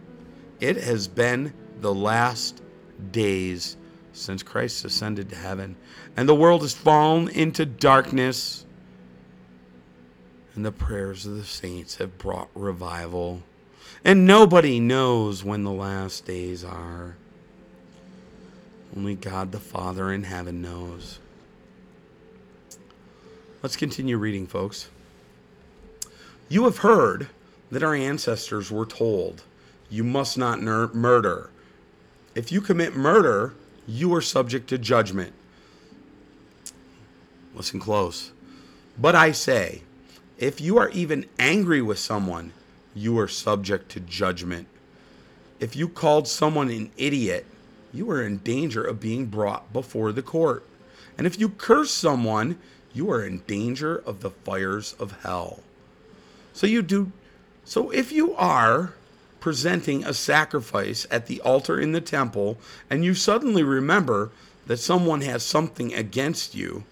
It 0.61 0.77
has 0.77 1.09
been 1.09 1.53
the 1.81 1.95
last 1.95 2.63
days 3.11 3.77
since 4.13 4.43
Christ 4.43 4.85
ascended 4.85 5.31
to 5.31 5.37
heaven, 5.37 5.77
and 6.17 6.29
the 6.29 6.35
world 6.35 6.63
has 6.63 6.75
fallen 6.75 7.29
into 7.29 7.67
darkness. 7.67 8.65
And 10.55 10.65
the 10.65 10.73
prayers 10.73 11.27
of 11.27 11.37
the 11.37 11.45
saints 11.45 11.97
have 11.97 12.17
brought 12.17 12.49
revival. 12.55 13.43
And 14.05 14.27
nobody 14.27 14.79
knows 14.79 15.43
when 15.43 15.65
the 15.65 15.73
last 15.73 16.27
days 16.27 16.63
are. 16.63 17.17
Only 18.97 19.17
God 19.17 19.51
the 19.51 19.59
Father 19.59 20.13
in 20.13 20.23
heaven 20.23 20.63
knows. 20.63 21.19
Let's 23.65 23.77
continue 23.77 24.19
reading, 24.19 24.47
folks. 24.47 24.91
You 26.51 26.65
have 26.65 26.77
heard 26.77 27.29
that 27.71 27.83
our 27.83 27.95
ancestors 27.95 28.71
were 28.71 28.85
told, 28.85 29.43
You 29.89 30.05
must 30.05 30.37
not 30.37 30.61
murder. 30.61 31.49
If 32.35 32.53
you 32.53 32.61
commit 32.61 32.95
murder, 32.95 33.55
you 33.87 34.13
are 34.15 34.21
subject 34.21 34.69
to 34.69 34.77
judgment. 34.77 35.33
Listen 37.55 37.81
close. 37.81 38.33
But 38.99 39.15
I 39.15 39.33
say, 39.33 39.81
if 40.37 40.61
you 40.61 40.77
are 40.77 40.91
even 40.91 41.25
angry 41.39 41.81
with 41.81 41.99
someone, 41.99 42.53
you 42.95 43.19
are 43.19 43.29
subject 43.29 43.91
to 43.93 44.01
judgment. 44.01 44.69
If 45.59 45.75
you 45.75 45.89
called 45.89 46.29
someone 46.29 46.69
an 46.69 46.91
idiot, 46.99 47.47
you 47.95 48.11
are 48.11 48.23
in 48.23 48.41
danger 48.41 48.85
of 48.85 49.01
being 49.01 49.25
brought 49.25 49.73
before 49.73 50.13
the 50.13 50.21
court. 50.21 50.67
And 51.17 51.27
if 51.27 51.41
you 51.41 51.49
curse 51.49 51.93
someone, 51.93 52.59
you 52.95 53.11
are 53.11 53.23
in 53.23 53.39
danger 53.41 53.97
of 54.07 54.21
the 54.21 54.31
fires 54.31 54.95
of 54.99 55.21
hell. 55.23 55.61
So 56.55 56.67
you 56.67 56.81
do 56.81 57.13
so 57.65 57.91
if 57.91 58.13
you 58.13 58.35
are 58.37 58.95
presenting 59.41 60.05
a 60.05 60.15
sacrifice 60.15 61.07
at 61.11 61.27
the 61.27 61.41
altar 61.43 61.79
in 61.79 61.93
the 61.93 62.01
temple 62.01 62.57
and 62.89 63.05
you 63.05 63.15
suddenly 63.15 63.63
remember 63.63 64.31
that 64.67 64.79
someone 64.79 65.21
has 65.21 65.43
something 65.43 65.93
against 65.93 66.55
you, 66.55 66.85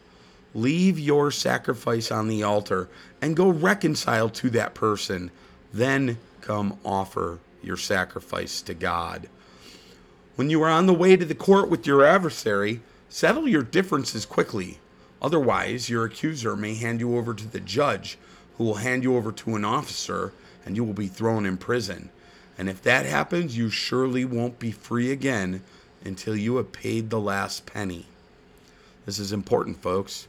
leave 0.54 0.98
your 0.98 1.30
sacrifice 1.30 2.10
on 2.10 2.28
the 2.28 2.42
altar 2.42 2.88
and 3.22 3.36
go 3.36 3.48
reconcile 3.48 4.28
to 4.28 4.50
that 4.50 4.74
person. 4.74 5.30
Then 5.72 6.18
come 6.40 6.78
offer 6.84 7.38
your 7.62 7.76
sacrifice 7.76 8.60
to 8.62 8.74
God. 8.74 9.28
When 10.36 10.50
you 10.50 10.62
are 10.62 10.68
on 10.68 10.86
the 10.86 10.94
way 10.94 11.16
to 11.16 11.24
the 11.24 11.34
court 11.34 11.70
with 11.70 11.86
your 11.86 12.04
adversary, 12.04 12.80
settle 13.08 13.46
your 13.46 13.62
differences 13.62 14.26
quickly. 14.26 14.78
Otherwise, 15.22 15.88
your 15.88 16.04
accuser 16.04 16.56
may 16.56 16.74
hand 16.74 16.98
you 16.98 17.16
over 17.16 17.32
to 17.32 17.46
the 17.46 17.60
judge, 17.60 18.18
who 18.58 18.64
will 18.64 18.74
hand 18.74 19.04
you 19.04 19.16
over 19.16 19.30
to 19.30 19.54
an 19.54 19.64
officer, 19.64 20.32
and 20.66 20.76
you 20.76 20.82
will 20.82 20.92
be 20.92 21.06
thrown 21.06 21.46
in 21.46 21.56
prison. 21.56 22.10
And 22.58 22.68
if 22.68 22.82
that 22.82 23.06
happens, 23.06 23.56
you 23.56 23.70
surely 23.70 24.24
won't 24.24 24.58
be 24.58 24.72
free 24.72 25.12
again 25.12 25.62
until 26.04 26.36
you 26.36 26.56
have 26.56 26.72
paid 26.72 27.08
the 27.08 27.20
last 27.20 27.64
penny. 27.66 28.06
This 29.06 29.20
is 29.20 29.32
important, 29.32 29.80
folks. 29.80 30.26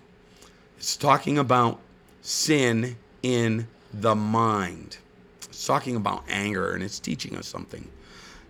It's 0.77 0.95
talking 0.95 1.37
about 1.37 1.79
sin 2.21 2.95
in 3.23 3.67
the 3.93 4.15
mind. 4.15 4.97
It's 5.43 5.65
talking 5.65 5.95
about 5.95 6.23
anger, 6.29 6.73
and 6.73 6.83
it's 6.83 6.99
teaching 6.99 7.35
us 7.35 7.47
something. 7.47 7.89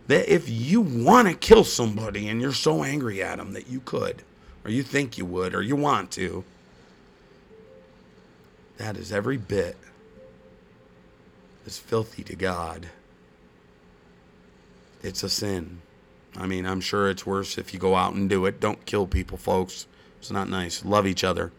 That 0.07 0.33
if 0.33 0.49
you 0.49 0.81
want 0.81 1.29
to 1.29 1.33
kill 1.33 1.63
somebody 1.63 2.27
and 2.27 2.41
you're 2.41 2.53
so 2.53 2.83
angry 2.83 3.23
at 3.23 3.37
them 3.37 3.53
that 3.53 3.67
you 3.67 3.79
could, 3.81 4.23
or 4.63 4.71
you 4.71 4.83
think 4.83 5.17
you 5.17 5.25
would, 5.25 5.53
or 5.53 5.61
you 5.61 5.75
want 5.75 6.11
to, 6.11 6.43
that 8.77 8.97
is 8.97 9.11
every 9.11 9.37
bit 9.37 9.77
as 11.65 11.77
filthy 11.77 12.23
to 12.23 12.35
God. 12.35 12.87
It's 15.01 15.23
a 15.23 15.29
sin. 15.29 15.81
I 16.35 16.47
mean, 16.47 16.65
I'm 16.65 16.81
sure 16.81 17.09
it's 17.09 17.25
worse 17.25 17.57
if 17.57 17.73
you 17.73 17.79
go 17.79 17.95
out 17.95 18.13
and 18.13 18.29
do 18.29 18.45
it. 18.45 18.59
Don't 18.59 18.85
kill 18.85 19.05
people, 19.05 19.37
folks. 19.37 19.85
It's 20.19 20.31
not 20.31 20.49
nice. 20.49 20.83
Love 20.83 21.05
each 21.05 21.23
other. 21.23 21.51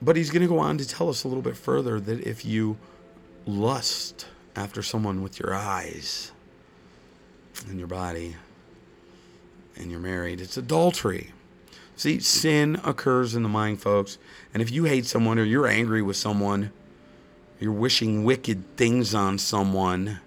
But 0.00 0.16
he's 0.16 0.30
going 0.30 0.42
to 0.42 0.48
go 0.48 0.60
on 0.60 0.78
to 0.78 0.86
tell 0.86 1.08
us 1.08 1.24
a 1.24 1.28
little 1.28 1.42
bit 1.42 1.56
further 1.56 2.00
that 2.00 2.20
if 2.26 2.44
you 2.44 2.76
lust 3.46 4.26
after 4.54 4.82
someone 4.82 5.22
with 5.22 5.40
your 5.40 5.54
eyes 5.54 6.30
and 7.68 7.78
your 7.78 7.88
body 7.88 8.36
and 9.76 9.90
you're 9.90 10.00
married, 10.00 10.40
it's 10.40 10.56
adultery. 10.56 11.32
See, 11.96 12.20
sin 12.20 12.80
occurs 12.84 13.34
in 13.34 13.42
the 13.42 13.48
mind, 13.48 13.82
folks. 13.82 14.18
And 14.54 14.62
if 14.62 14.70
you 14.70 14.84
hate 14.84 15.04
someone 15.04 15.38
or 15.38 15.44
you're 15.44 15.66
angry 15.66 16.02
with 16.02 16.16
someone, 16.16 16.70
you're 17.58 17.72
wishing 17.72 18.22
wicked 18.22 18.76
things 18.76 19.14
on 19.14 19.38
someone, 19.38 20.20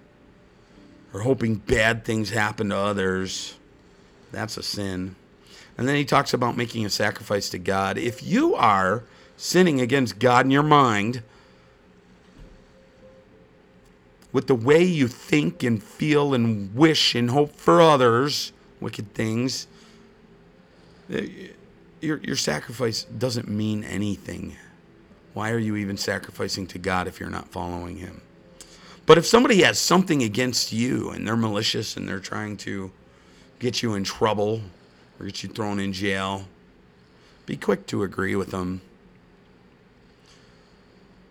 or 1.13 1.21
hoping 1.21 1.55
bad 1.55 2.03
things 2.03 2.29
happen 2.29 2.69
to 2.69 2.77
others, 2.77 3.55
that's 4.31 4.57
a 4.57 4.63
sin. 4.63 5.15
And 5.77 5.87
then 5.87 5.95
he 5.95 6.05
talks 6.05 6.33
about 6.33 6.57
making 6.57 6.85
a 6.85 6.89
sacrifice 6.89 7.49
to 7.49 7.57
God. 7.57 7.97
If 7.97 8.21
you 8.21 8.55
are 8.55 9.03
sinning 9.37 9.79
against 9.79 10.19
God 10.19 10.45
in 10.45 10.51
your 10.51 10.63
mind, 10.63 11.23
with 14.33 14.47
the 14.47 14.55
way 14.55 14.83
you 14.83 15.07
think 15.07 15.63
and 15.63 15.81
feel 15.81 16.33
and 16.33 16.73
wish 16.75 17.15
and 17.15 17.29
hope 17.29 17.55
for 17.55 17.81
others, 17.81 18.53
wicked 18.81 19.13
things, 19.13 19.67
eh, 21.09 21.27
your, 22.01 22.17
your 22.17 22.35
sacrifice 22.35 23.03
doesn't 23.03 23.47
mean 23.47 23.83
anything. 23.85 24.57
Why 25.33 25.51
are 25.51 25.59
you 25.59 25.77
even 25.77 25.95
sacrificing 25.95 26.67
to 26.67 26.79
God 26.79 27.07
if 27.07 27.19
you're 27.19 27.29
not 27.29 27.47
following 27.47 27.97
Him? 27.97 28.21
But 29.05 29.17
if 29.17 29.25
somebody 29.25 29.61
has 29.63 29.79
something 29.79 30.23
against 30.23 30.73
you 30.73 31.09
and 31.11 31.25
they're 31.25 31.37
malicious 31.37 31.95
and 31.95 32.07
they're 32.07 32.19
trying 32.19 32.57
to 32.57 32.91
get 33.59 33.81
you 33.81 33.93
in 33.93 34.03
trouble 34.03 34.61
or 35.19 35.25
get 35.27 35.43
you 35.43 35.49
thrown 35.49 35.79
in 35.79 35.93
jail, 35.93 36.47
be 37.45 37.55
quick 37.55 37.87
to 37.87 38.03
agree 38.03 38.35
with 38.35 38.51
them. 38.51 38.81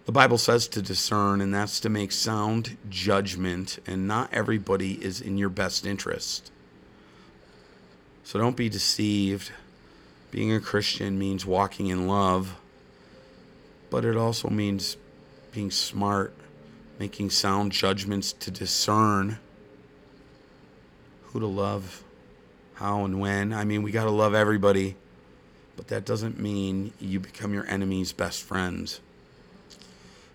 The 0.07 0.13
Bible 0.13 0.39
says 0.39 0.67
to 0.69 0.83
discern, 0.83 1.41
and 1.41 1.55
that's 1.55 1.79
to 1.81 1.89
make 1.89 2.11
sound 2.11 2.77
judgment, 2.89 3.79
and 3.87 4.09
not 4.09 4.33
everybody 4.33 5.03
is 5.05 5.21
in 5.21 5.39
your 5.39 5.51
best 5.51 5.87
interest. 5.87 6.51
So 8.31 8.39
don't 8.39 8.57
be 8.57 8.69
deceived. 8.69 9.51
Being 10.31 10.53
a 10.53 10.61
Christian 10.61 11.19
means 11.19 11.45
walking 11.45 11.89
in 11.89 12.07
love, 12.07 12.55
but 13.91 14.05
it 14.05 14.17
also 14.17 14.49
means 14.49 14.97
being 15.51 15.73
smart, 15.73 16.33
making 17.01 17.31
sound 17.31 17.73
judgments 17.73 18.33
to 18.35 18.53
discern 18.53 19.41
who 21.25 21.41
to 21.41 21.47
love, 21.49 22.05
how 22.75 23.05
and 23.05 23.19
when. 23.19 23.53
I 23.53 23.65
mean, 23.65 23.83
we 23.83 23.91
got 23.91 24.05
to 24.05 24.13
love 24.13 24.33
everybody, 24.33 24.95
but 25.75 25.89
that 25.89 26.05
doesn't 26.05 26.39
mean 26.39 26.93
you 27.01 27.19
become 27.19 27.53
your 27.53 27.67
enemy's 27.67 28.13
best 28.13 28.45
friends. 28.45 29.01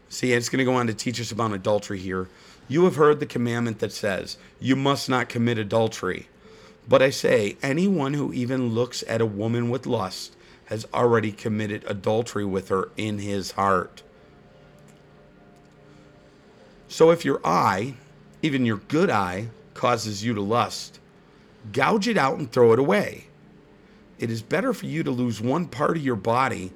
See, 0.09 0.33
it's 0.33 0.49
going 0.49 0.59
to 0.59 0.65
go 0.65 0.75
on 0.75 0.87
to 0.87 0.93
teach 0.93 1.21
us 1.21 1.31
about 1.31 1.53
adultery 1.53 1.99
here. 1.99 2.27
You 2.67 2.83
have 2.83 2.97
heard 2.97 3.21
the 3.21 3.25
commandment 3.25 3.79
that 3.79 3.93
says, 3.93 4.35
You 4.59 4.75
must 4.75 5.07
not 5.07 5.29
commit 5.29 5.57
adultery. 5.57 6.27
But 6.87 7.01
I 7.01 7.09
say, 7.09 7.57
anyone 7.63 8.13
who 8.13 8.31
even 8.33 8.73
looks 8.73 9.03
at 9.07 9.21
a 9.21 9.25
woman 9.25 9.69
with 9.69 9.87
lust 9.87 10.35
has 10.65 10.85
already 10.93 11.31
committed 11.31 11.83
adultery 11.87 12.45
with 12.45 12.69
her 12.69 12.89
in 12.97 13.19
his 13.19 13.51
heart. 13.51 14.03
So 16.87 17.11
if 17.11 17.25
your 17.25 17.41
eye, 17.43 17.95
even 18.41 18.65
your 18.65 18.77
good 18.77 19.09
eye, 19.09 19.49
causes 19.73 20.23
you 20.23 20.33
to 20.33 20.41
lust, 20.41 20.99
gouge 21.71 22.07
it 22.07 22.17
out 22.17 22.37
and 22.37 22.51
throw 22.51 22.71
it 22.73 22.79
away. 22.79 23.27
It 24.19 24.29
is 24.29 24.41
better 24.41 24.73
for 24.73 24.85
you 24.85 25.03
to 25.03 25.11
lose 25.11 25.41
one 25.41 25.67
part 25.67 25.97
of 25.97 26.05
your 26.05 26.15
body 26.15 26.71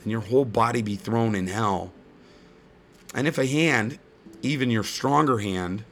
than 0.00 0.10
your 0.10 0.20
whole 0.20 0.44
body 0.44 0.82
be 0.82 0.96
thrown 0.96 1.34
in 1.34 1.46
hell. 1.46 1.92
And 3.14 3.26
if 3.26 3.38
a 3.38 3.46
hand, 3.46 3.98
even 4.42 4.70
your 4.70 4.84
stronger 4.84 5.38
hand, 5.38 5.84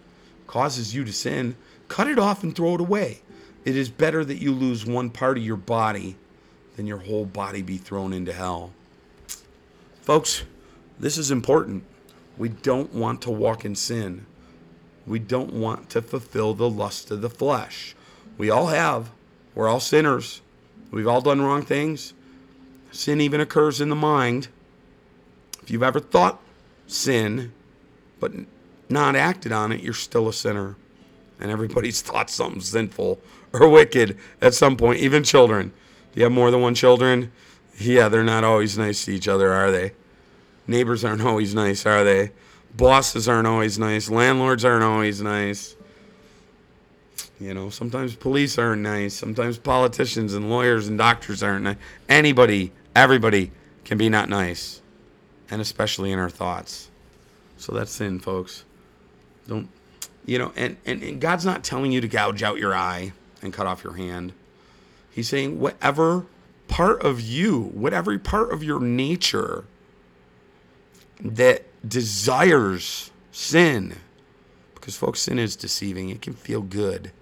causes 0.47 0.95
you 0.95 1.05
to 1.05 1.13
sin, 1.13 1.57
cut 1.89 2.09
it 2.09 2.19
off 2.19 2.43
and 2.43 2.55
throw 2.55 2.75
it 2.75 2.81
away. 2.81 3.21
It 3.65 3.77
is 3.77 3.91
better 3.91 4.25
that 4.25 4.41
you 4.41 4.53
lose 4.53 4.87
one 4.87 5.11
part 5.11 5.37
of 5.37 5.45
your 5.45 5.57
body 5.57 6.17
than 6.77 6.87
your 6.87 6.99
whole 6.99 7.27
body 7.27 7.63
be 7.63 7.77
thrown 7.77 8.13
into 8.13 8.33
hell. 8.33 8.73
Folks, 10.03 10.45
this 10.99 11.19
is 11.19 11.31
important. 11.31 11.85
We 12.39 12.49
don't 12.49 12.95
want 12.95 13.23
to 13.23 13.31
walk 13.31 13.65
in 13.65 13.75
sin. 13.75 14.27
We 15.07 15.19
don't 15.19 15.53
want 15.53 15.91
to 15.91 16.03
fulfill 16.03 16.55
the 16.55 16.71
lust 16.71 17.11
of 17.11 17.21
the 17.21 17.31
flesh. 17.31 17.95
We 18.39 18.49
all 18.49 18.69
have. 18.69 19.11
We're 19.55 19.69
all 19.69 19.81
sinners. 19.81 20.41
We've 20.91 21.07
all 21.07 21.21
done 21.21 21.43
wrong 21.43 21.63
things. 21.63 22.15
Sin 22.93 23.21
even 23.21 23.41
occurs 23.41 23.81
in 23.81 23.89
the 23.89 23.97
mind. 23.97 24.49
If 25.63 25.71
you've 25.71 25.83
ever 25.83 26.01
thought 26.01 26.41
sin, 26.87 27.53
but 28.19 28.33
not 28.89 29.17
acted 29.17 29.53
on 29.53 29.71
it, 29.73 29.83
you're 29.83 29.95
still 29.95 30.29
a 30.29 30.33
sinner. 30.33 30.77
And 31.41 31.51
everybody's 31.51 32.03
thought 32.03 32.31
something 32.31 32.61
sinful 32.61 33.21
or 33.53 33.69
wicked 33.69 34.19
at 34.41 34.55
some 34.55 34.77
point, 34.77 35.01
even 35.01 35.25
children. 35.25 35.73
Do 36.13 36.21
you 36.21 36.25
have 36.25 36.33
more 36.33 36.51
than 36.51 36.61
one 36.61 36.75
children? 36.75 37.33
Yeah, 37.79 38.09
they're 38.09 38.25
not 38.25 38.45
always 38.45 38.77
nice 38.77 39.05
to 39.07 39.13
each 39.13 39.29
other, 39.29 39.53
are 39.53 39.71
they? 39.71 39.93
Neighbors 40.67 41.05
aren't 41.05 41.23
always 41.23 41.55
nice, 41.55 41.87
are 41.87 42.05
they? 42.05 42.33
Bosses 42.77 43.29
aren't 43.29 43.47
always 43.47 43.79
nice. 43.79 44.09
Landlords 44.09 44.65
aren't 44.65 44.85
always 44.85 45.21
nice. 45.21 45.77
You 47.41 47.55
know, 47.55 47.71
sometimes 47.71 48.15
police 48.15 48.59
aren't 48.59 48.83
nice. 48.83 49.15
Sometimes 49.15 49.59
politicians 49.59 50.35
and 50.35 50.51
lawyers 50.51 50.89
and 50.89 50.99
doctors 50.99 51.43
aren't 51.43 51.65
nice. 51.65 51.77
Anybody, 52.09 52.73
everybody 52.95 53.51
can 53.85 53.97
be 53.97 54.09
not 54.09 54.29
nice. 54.29 54.83
And 55.51 55.61
especially 55.61 56.13
in 56.13 56.19
our 56.19 56.31
thoughts. 56.31 56.91
So 57.57 57.73
that's 57.73 57.93
sin, 57.93 58.21
folks. 58.21 58.65
Don't, 59.49 59.69
you 60.27 60.39
know, 60.39 60.53
and, 60.57 60.77
and, 60.87 61.03
and 61.03 61.21
God's 61.21 61.45
not 61.45 61.65
telling 61.65 61.93
you 61.93 62.01
to 62.01 62.09
gouge 62.09 62.43
out 62.43 62.59
your 62.59 62.75
eye 62.75 63.13
and 63.43 63.53
cut 63.53 63.67
off 63.67 63.83
your 63.85 63.95
hand. 63.95 64.33
He's 65.11 65.29
saying, 65.29 65.61
whatever 65.61 66.27
part 66.69 67.03
of 67.03 67.21
you, 67.21 67.63
whatever 67.75 68.19
part 68.19 68.53
of 68.53 68.63
your 68.63 68.81
nature 68.81 69.65
that 71.21 71.65
desires 71.89 73.11
sin, 73.33 73.97
because 74.75 74.97
folks, 74.97 75.21
sin 75.21 75.39
is 75.39 75.57
deceiving. 75.57 76.11
It 76.11 76.23
can 76.23 76.35
feel 76.35 76.63
good. 76.63 77.13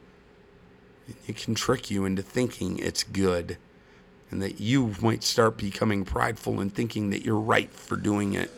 It 1.26 1.36
can 1.36 1.54
trick 1.54 1.90
you 1.90 2.04
into 2.04 2.22
thinking 2.22 2.78
it's 2.78 3.02
good. 3.02 3.56
and 4.30 4.42
that 4.42 4.60
you 4.60 4.94
might 5.00 5.22
start 5.22 5.56
becoming 5.56 6.04
prideful 6.04 6.60
and 6.60 6.74
thinking 6.74 7.10
that 7.10 7.24
you're 7.24 7.38
right 7.38 7.70
for 7.72 7.96
doing 7.96 8.34
it. 8.34 8.50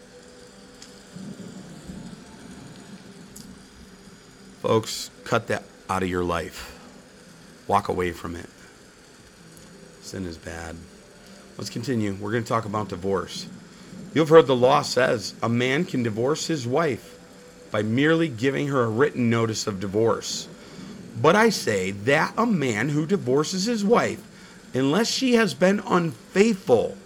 Folks, 4.60 5.10
cut 5.24 5.46
that 5.46 5.64
out 5.88 6.02
of 6.02 6.10
your 6.10 6.22
life. 6.22 6.78
Walk 7.66 7.88
away 7.88 8.12
from 8.12 8.36
it. 8.36 8.50
Sin 10.02 10.26
is 10.26 10.36
bad. 10.36 10.76
Let's 11.56 11.70
continue. 11.70 12.12
We're 12.12 12.32
going 12.32 12.42
to 12.42 12.48
talk 12.48 12.66
about 12.66 12.90
divorce. 12.90 13.46
You've 14.12 14.28
heard 14.28 14.46
the 14.46 14.54
law 14.54 14.82
says 14.82 15.34
a 15.42 15.48
man 15.48 15.86
can 15.86 16.02
divorce 16.02 16.46
his 16.46 16.66
wife 16.66 17.18
by 17.70 17.82
merely 17.82 18.28
giving 18.28 18.68
her 18.68 18.82
a 18.82 18.90
written 18.90 19.30
notice 19.30 19.66
of 19.66 19.80
divorce. 19.80 20.46
But 21.22 21.36
I 21.36 21.48
say 21.48 21.92
that 21.92 22.34
a 22.36 22.44
man 22.44 22.90
who 22.90 23.06
divorces 23.06 23.64
his 23.64 23.82
wife, 23.82 24.22
unless 24.74 25.08
she 25.10 25.34
has 25.34 25.54
been 25.54 25.80
unfaithful, 25.86 26.98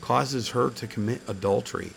causes 0.00 0.50
her 0.50 0.70
to 0.70 0.86
commit 0.86 1.20
adultery. 1.28 1.92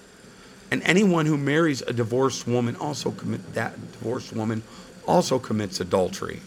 And 0.74 0.82
anyone 0.86 1.28
who 1.28 1.38
marries 1.38 1.84
a 1.84 1.94
divorced 1.94 2.48
woman 2.48 2.76
also 2.78 3.12
commit 3.12 3.54
that 3.54 3.76
divorced 3.92 4.34
woman 4.34 4.64
also 5.08 5.38
commits 5.38 5.80
adultery. 5.80 6.40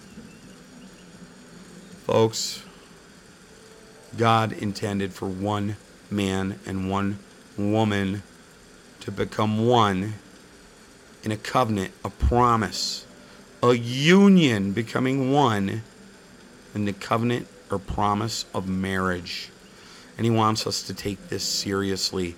Folks, 2.07 2.65
God 4.17 4.51
intended 4.51 5.13
for 5.13 5.29
one 5.29 5.77
man 6.11 6.59
and 6.67 6.91
one 6.91 7.21
woman 7.57 8.25
to 8.99 9.13
become 9.13 9.65
one 9.65 10.15
in 11.23 11.31
a 11.31 11.37
covenant, 11.37 11.93
a 12.05 12.11
promise, 12.11 13.07
a 13.63 13.75
union 13.75 14.73
becoming 14.73 15.31
one 15.31 15.85
in 16.75 16.85
the 16.85 16.93
covenant 16.93 17.47
or 17.71 17.79
promise 17.79 18.45
of 18.53 18.67
marriage. 18.67 19.51
And 20.17 20.25
he 20.25 20.33
wants 20.33 20.67
us 20.67 20.83
to 20.83 20.95
take 20.95 21.29
this 21.29 21.45
seriously. 21.45 22.35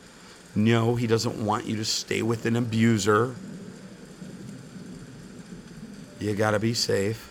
No, 0.59 0.97
he 0.97 1.07
doesn't 1.07 1.37
want 1.37 1.67
you 1.67 1.77
to 1.77 1.85
stay 1.85 2.21
with 2.21 2.45
an 2.45 2.57
abuser. 2.57 3.37
You 6.19 6.35
got 6.35 6.51
to 6.51 6.59
be 6.59 6.75
safe. 6.75 7.31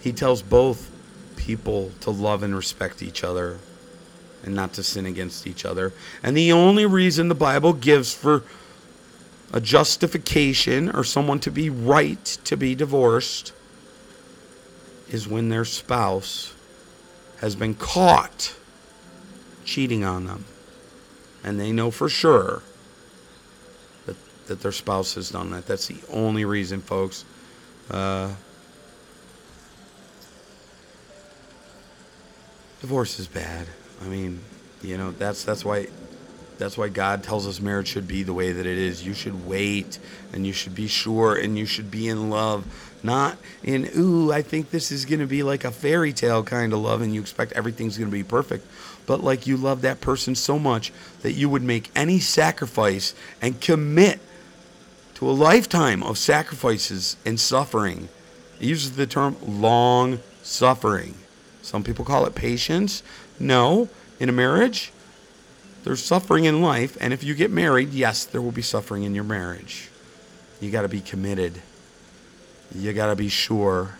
He 0.00 0.10
tells 0.10 0.40
both 0.40 0.90
people 1.36 1.92
to 2.00 2.10
love 2.10 2.42
and 2.42 2.56
respect 2.56 3.02
each 3.02 3.22
other 3.22 3.58
and 4.42 4.54
not 4.54 4.72
to 4.72 4.82
sin 4.82 5.04
against 5.04 5.46
each 5.46 5.66
other. 5.66 5.92
And 6.22 6.34
the 6.34 6.50
only 6.50 6.86
reason 6.86 7.28
the 7.28 7.34
Bible 7.34 7.74
gives 7.74 8.14
for 8.14 8.42
a 9.52 9.60
justification 9.60 10.88
or 10.88 11.04
someone 11.04 11.40
to 11.40 11.50
be 11.50 11.68
right 11.68 12.24
to 12.24 12.56
be 12.56 12.74
divorced 12.74 13.52
is 15.10 15.28
when 15.28 15.50
their 15.50 15.66
spouse 15.66 16.54
has 17.42 17.56
been 17.56 17.74
caught 17.74 18.54
cheating 19.64 20.04
on 20.04 20.26
them. 20.26 20.46
And 21.44 21.58
they 21.60 21.72
know 21.72 21.90
for 21.90 22.08
sure 22.08 22.62
that, 24.06 24.16
that 24.46 24.62
their 24.62 24.72
spouse 24.72 25.16
has 25.16 25.28
done 25.28 25.50
that. 25.50 25.66
That's 25.66 25.88
the 25.88 26.00
only 26.10 26.44
reason, 26.44 26.80
folks. 26.80 27.24
Uh, 27.90 28.32
divorce 32.80 33.18
is 33.18 33.26
bad. 33.26 33.66
I 34.00 34.04
mean, 34.04 34.40
you 34.80 34.96
know, 34.96 35.10
that's 35.10 35.44
that's 35.44 35.64
why 35.64 35.88
that's 36.58 36.78
why 36.78 36.88
God 36.88 37.24
tells 37.24 37.48
us 37.48 37.60
marriage 37.60 37.88
should 37.88 38.06
be 38.06 38.22
the 38.22 38.32
way 38.32 38.52
that 38.52 38.66
it 38.66 38.78
is. 38.78 39.04
You 39.04 39.14
should 39.14 39.46
wait 39.46 39.98
and 40.32 40.46
you 40.46 40.52
should 40.52 40.76
be 40.76 40.86
sure 40.86 41.34
and 41.34 41.58
you 41.58 41.66
should 41.66 41.90
be 41.90 42.08
in 42.08 42.30
love, 42.30 42.91
not 43.02 43.36
in 43.62 43.90
ooh, 43.96 44.32
I 44.32 44.42
think 44.42 44.70
this 44.70 44.90
is 44.92 45.04
going 45.04 45.20
to 45.20 45.26
be 45.26 45.42
like 45.42 45.64
a 45.64 45.70
fairy 45.70 46.12
tale 46.12 46.42
kind 46.42 46.72
of 46.72 46.80
love 46.80 47.02
and 47.02 47.14
you 47.14 47.20
expect 47.20 47.52
everything's 47.52 47.98
going 47.98 48.10
to 48.10 48.16
be 48.16 48.22
perfect, 48.22 48.66
but 49.06 49.22
like 49.22 49.46
you 49.46 49.56
love 49.56 49.82
that 49.82 50.00
person 50.00 50.34
so 50.34 50.58
much 50.58 50.92
that 51.22 51.32
you 51.32 51.48
would 51.48 51.62
make 51.62 51.90
any 51.96 52.20
sacrifice 52.20 53.14
and 53.40 53.60
commit 53.60 54.20
to 55.14 55.28
a 55.28 55.32
lifetime 55.32 56.02
of 56.02 56.18
sacrifices 56.18 57.16
and 57.24 57.38
suffering. 57.38 58.08
It 58.60 58.66
uses 58.66 58.92
the 58.92 59.06
term 59.06 59.36
long 59.42 60.20
suffering. 60.42 61.14
Some 61.62 61.84
people 61.84 62.04
call 62.04 62.26
it 62.26 62.34
patience. 62.34 63.02
No, 63.38 63.88
in 64.18 64.28
a 64.28 64.32
marriage, 64.32 64.92
there's 65.84 66.02
suffering 66.02 66.44
in 66.44 66.62
life, 66.62 66.96
and 67.00 67.12
if 67.12 67.24
you 67.24 67.34
get 67.34 67.50
married, 67.50 67.92
yes, 67.92 68.24
there 68.24 68.40
will 68.40 68.52
be 68.52 68.62
suffering 68.62 69.02
in 69.02 69.14
your 69.14 69.24
marriage. 69.24 69.88
You 70.60 70.70
got 70.70 70.82
to 70.82 70.88
be 70.88 71.00
committed. 71.00 71.60
You 72.74 72.92
got 72.92 73.06
to 73.06 73.16
be 73.16 73.28
sure. 73.28 73.96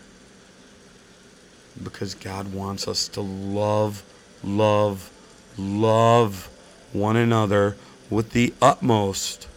Because 1.82 2.14
God 2.14 2.52
wants 2.52 2.86
us 2.86 3.08
to 3.08 3.20
love, 3.20 4.02
love, 4.44 5.10
love 5.56 6.48
one 6.92 7.16
another 7.16 7.76
with 8.10 8.30
the 8.30 8.52
utmost 8.60 9.48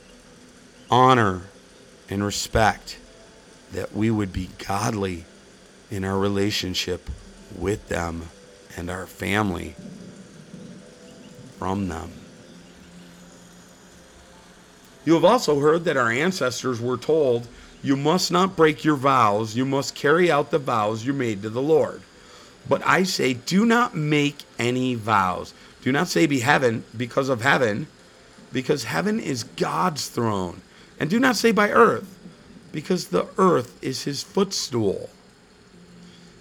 honor 0.89 1.41
and 2.09 2.23
respect, 2.23 2.97
that 3.73 3.93
we 3.93 4.09
would 4.09 4.31
be 4.31 4.49
godly 4.65 5.25
in 5.91 6.05
our 6.05 6.17
relationship 6.17 7.09
with 7.57 7.89
them 7.89 8.29
and 8.77 8.89
our 8.89 9.05
family 9.05 9.75
from 11.57 11.87
them. 11.87 12.11
You 15.05 15.13
have 15.13 15.25
also 15.25 15.59
heard 15.59 15.85
that 15.85 15.97
our 15.97 16.09
ancestors 16.09 16.81
were 16.81 16.97
told, 16.97 17.47
You 17.85 17.95
must 17.95 18.31
not 18.31 18.55
break 18.55 18.83
your 18.83 18.95
vows, 18.95 19.55
you 19.55 19.63
must 19.63 19.93
carry 19.93 20.31
out 20.31 20.49
the 20.49 20.57
vows 20.57 21.05
you 21.05 21.13
made 21.13 21.43
to 21.43 21.51
the 21.51 21.61
Lord. 21.61 22.01
But 22.67 22.81
I 22.83 23.03
say, 23.03 23.35
do 23.35 23.63
not 23.63 23.95
make 23.95 24.37
any 24.57 24.95
vows. 24.95 25.53
Do 25.83 25.91
not 25.91 26.07
say 26.07 26.25
be 26.25 26.39
heaven 26.39 26.83
because 26.97 27.29
of 27.29 27.43
heaven, 27.43 27.85
because 28.51 28.85
heaven 28.85 29.19
is 29.19 29.43
God's 29.43 30.07
throne. 30.07 30.61
And 30.99 31.11
do 31.11 31.19
not 31.19 31.35
say 31.35 31.51
by 31.51 31.69
earth, 31.69 32.17
because 32.71 33.09
the 33.09 33.27
earth 33.37 33.77
is 33.83 34.05
his 34.05 34.23
footstool. 34.23 35.11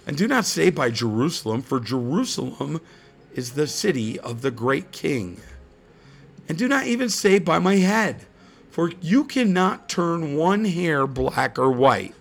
And 0.07 0.17
do 0.17 0.27
not 0.27 0.45
say 0.45 0.71
by 0.71 0.89
Jerusalem, 0.89 1.61
for 1.61 1.79
Jerusalem 1.79 2.81
is 3.35 3.51
the 3.51 3.67
city 3.67 4.19
of 4.19 4.41
the 4.41 4.49
great 4.49 4.91
king. 4.91 5.39
And 6.49 6.57
do 6.57 6.67
not 6.67 6.87
even 6.87 7.09
say 7.09 7.37
by 7.37 7.59
my 7.59 7.75
head, 7.75 8.25
for 8.75 8.91
you 8.99 9.23
cannot 9.23 9.87
turn 9.87 10.35
one 10.35 10.65
hair 10.65 11.07
black 11.07 11.57
or 11.57 11.71
white. 11.71 12.13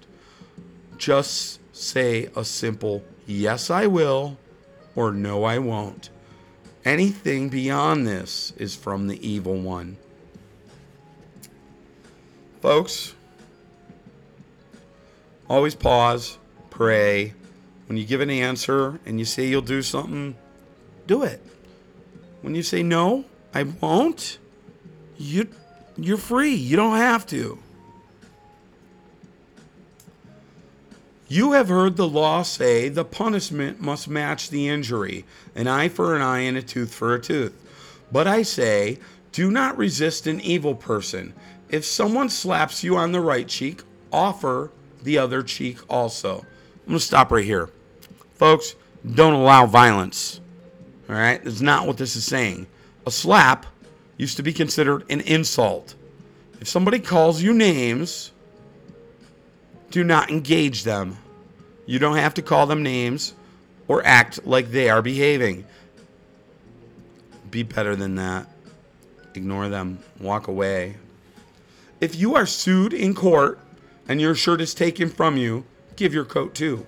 Just 0.97 1.59
say 1.75 2.29
a 2.37 2.45
simple 2.45 3.03
yes, 3.27 3.71
I 3.71 3.89
will, 3.89 4.39
or 4.95 5.11
no, 5.11 5.43
I 5.43 5.59
won't. 5.59 6.11
Anything 6.85 7.49
beyond 7.49 8.07
this 8.07 8.53
is 8.57 8.77
from 8.77 9.09
the 9.09 9.29
evil 9.29 9.57
one. 9.57 9.97
Folks, 12.63 13.17
always 15.51 15.75
pause, 15.75 16.39
pray, 16.71 17.35
when 17.89 17.99
you 17.99 18.05
give 18.05 18.21
an 18.21 18.31
answer 18.31 19.01
and 19.05 19.19
you 19.19 19.25
say 19.25 19.49
you'll 19.49 19.61
do 19.61 19.83
something, 19.83 20.37
do 21.09 21.25
it. 21.25 21.43
When 22.43 22.55
you 22.55 22.63
say 22.63 22.85
no, 22.85 23.25
I 23.53 23.65
won't, 23.65 24.39
you 25.19 25.49
you're 25.97 26.17
free. 26.17 26.55
You 26.55 26.77
don't 26.77 26.97
have 26.97 27.27
to. 27.29 27.59
You 31.29 31.53
have 31.53 31.69
heard 31.69 31.97
the 31.97 32.09
law 32.09 32.43
say 32.43 32.89
the 32.89 33.05
punishment 33.05 33.81
must 33.81 34.09
match 34.09 34.51
the 34.51 34.69
injury, 34.69 35.25
an 35.55 35.67
eye 35.67 35.89
for 35.89 36.15
an 36.15 36.23
eye 36.23 36.41
and 36.41 36.57
a 36.57 36.63
tooth 36.63 36.95
for 36.95 37.15
a 37.15 37.21
tooth. 37.21 37.55
But 38.13 38.27
I 38.27 38.43
say, 38.43 38.99
do 39.33 39.51
not 39.51 39.77
resist 39.77 40.27
an 40.27 40.41
evil 40.41 40.75
person. 40.75 41.35
If 41.71 41.85
someone 41.85 42.29
slaps 42.29 42.85
you 42.85 42.97
on 42.97 43.13
the 43.13 43.21
right 43.21 43.49
cheek, 43.49 43.83
offer 44.13 44.71
the 45.03 45.19
other 45.19 45.43
cheek 45.43 45.79
also. 45.89 46.39
I'm 46.39 46.89
going 46.89 46.99
to 46.99 47.05
stop 47.05 47.33
right 47.33 47.45
here. 47.45 47.71
Folks, 48.35 48.77
don't 49.15 49.35
allow 49.35 49.67
violence. 49.67 50.41
All 51.09 51.17
right? 51.17 51.43
That's 51.43 51.61
not 51.61 51.87
what 51.87 51.97
this 51.97 52.15
is 52.15 52.25
saying. 52.25 52.67
A 53.07 53.11
slap 53.11 53.67
used 54.17 54.37
to 54.37 54.43
be 54.43 54.53
considered 54.53 55.05
an 55.11 55.21
insult. 55.23 55.95
If 56.61 56.69
somebody 56.69 56.99
calls 56.99 57.43
you 57.43 57.53
names, 57.53 58.33
do 59.91 60.05
not 60.05 60.31
engage 60.31 60.85
them. 60.85 61.19
You 61.87 61.99
don't 61.99 62.17
have 62.17 62.35
to 62.35 62.43
call 62.43 62.67
them 62.67 62.83
names 62.83 63.35
or 63.89 64.05
act 64.05 64.47
like 64.47 64.71
they 64.71 64.89
are 64.89 65.03
behaving. 65.03 65.67
Be 67.51 67.63
better 67.63 67.95
than 67.95 68.15
that. 68.17 68.47
Ignore 69.35 69.69
them. 69.69 69.99
Walk 70.21 70.49
away. 70.49 70.97
If 72.01 72.17
you 72.17 72.35
are 72.35 72.47
sued 72.47 72.93
in 72.93 73.15
court 73.15 73.59
and 74.09 74.21
your 74.21 74.35
shirt 74.35 74.61
is 74.61 74.75
taken 74.75 75.09
from 75.09 75.37
you, 75.37 75.65
give 75.97 76.15
your 76.15 76.25
coat 76.25 76.55
too. 76.55 76.87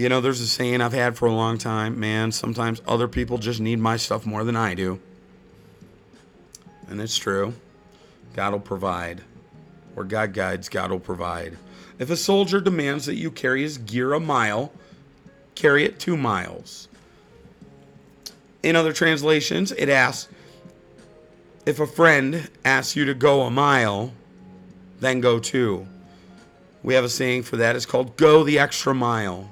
You 0.00 0.08
know, 0.08 0.22
there's 0.22 0.40
a 0.40 0.46
saying 0.46 0.80
I've 0.80 0.94
had 0.94 1.18
for 1.18 1.26
a 1.26 1.32
long 1.34 1.58
time 1.58 2.00
man, 2.00 2.32
sometimes 2.32 2.80
other 2.88 3.06
people 3.06 3.36
just 3.36 3.60
need 3.60 3.80
my 3.80 3.98
stuff 3.98 4.24
more 4.24 4.44
than 4.44 4.56
I 4.56 4.72
do. 4.72 4.98
And 6.88 6.98
it's 7.02 7.18
true. 7.18 7.52
God 8.34 8.52
will 8.52 8.60
provide. 8.60 9.20
Where 9.92 10.06
God 10.06 10.32
guides, 10.32 10.70
God 10.70 10.90
will 10.90 11.00
provide. 11.00 11.58
If 11.98 12.08
a 12.08 12.16
soldier 12.16 12.62
demands 12.62 13.04
that 13.04 13.16
you 13.16 13.30
carry 13.30 13.60
his 13.60 13.76
gear 13.76 14.14
a 14.14 14.20
mile, 14.20 14.72
carry 15.54 15.84
it 15.84 16.00
two 16.00 16.16
miles. 16.16 16.88
In 18.62 18.76
other 18.76 18.94
translations, 18.94 19.70
it 19.70 19.90
asks 19.90 20.32
if 21.66 21.78
a 21.78 21.86
friend 21.86 22.48
asks 22.64 22.96
you 22.96 23.04
to 23.04 23.12
go 23.12 23.42
a 23.42 23.50
mile, 23.50 24.14
then 24.98 25.20
go 25.20 25.38
two. 25.38 25.86
We 26.82 26.94
have 26.94 27.04
a 27.04 27.10
saying 27.10 27.42
for 27.42 27.58
that. 27.58 27.76
It's 27.76 27.84
called 27.84 28.16
go 28.16 28.44
the 28.44 28.58
extra 28.58 28.94
mile. 28.94 29.50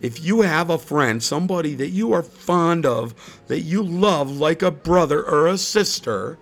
If 0.00 0.22
you 0.22 0.42
have 0.42 0.70
a 0.70 0.78
friend, 0.78 1.22
somebody 1.22 1.74
that 1.74 1.88
you 1.88 2.12
are 2.12 2.22
fond 2.22 2.86
of, 2.86 3.14
that 3.48 3.60
you 3.60 3.82
love 3.82 4.30
like 4.30 4.62
a 4.62 4.70
brother 4.70 5.24
or 5.24 5.48
a 5.48 5.58
sister, 5.58 6.38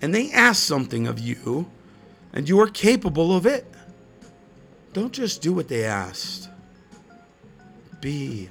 and 0.00 0.14
they 0.14 0.30
ask 0.32 0.62
something 0.62 1.06
of 1.06 1.18
you, 1.18 1.70
and 2.32 2.48
you 2.48 2.60
are 2.60 2.68
capable 2.68 3.36
of 3.36 3.46
it, 3.46 3.66
don't 4.92 5.12
just 5.12 5.42
do 5.42 5.52
what 5.52 5.68
they 5.68 5.84
asked. 5.84 6.48
Be 8.00 8.48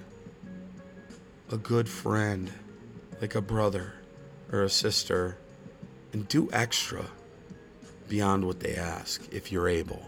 a 1.51 1.57
good 1.57 1.89
friend, 1.89 2.51
like 3.19 3.35
a 3.35 3.41
brother 3.41 3.93
or 4.51 4.61
a 4.61 4.69
sister, 4.69 5.37
and 6.13 6.27
do 6.27 6.49
extra 6.53 7.05
beyond 8.07 8.45
what 8.45 8.59
they 8.59 8.75
ask 8.75 9.21
if 9.31 9.51
you're 9.51 9.67
able. 9.67 10.05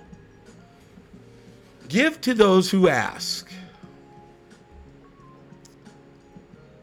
Give 1.88 2.20
to 2.22 2.34
those 2.34 2.70
who 2.70 2.90
ask. 2.90 3.50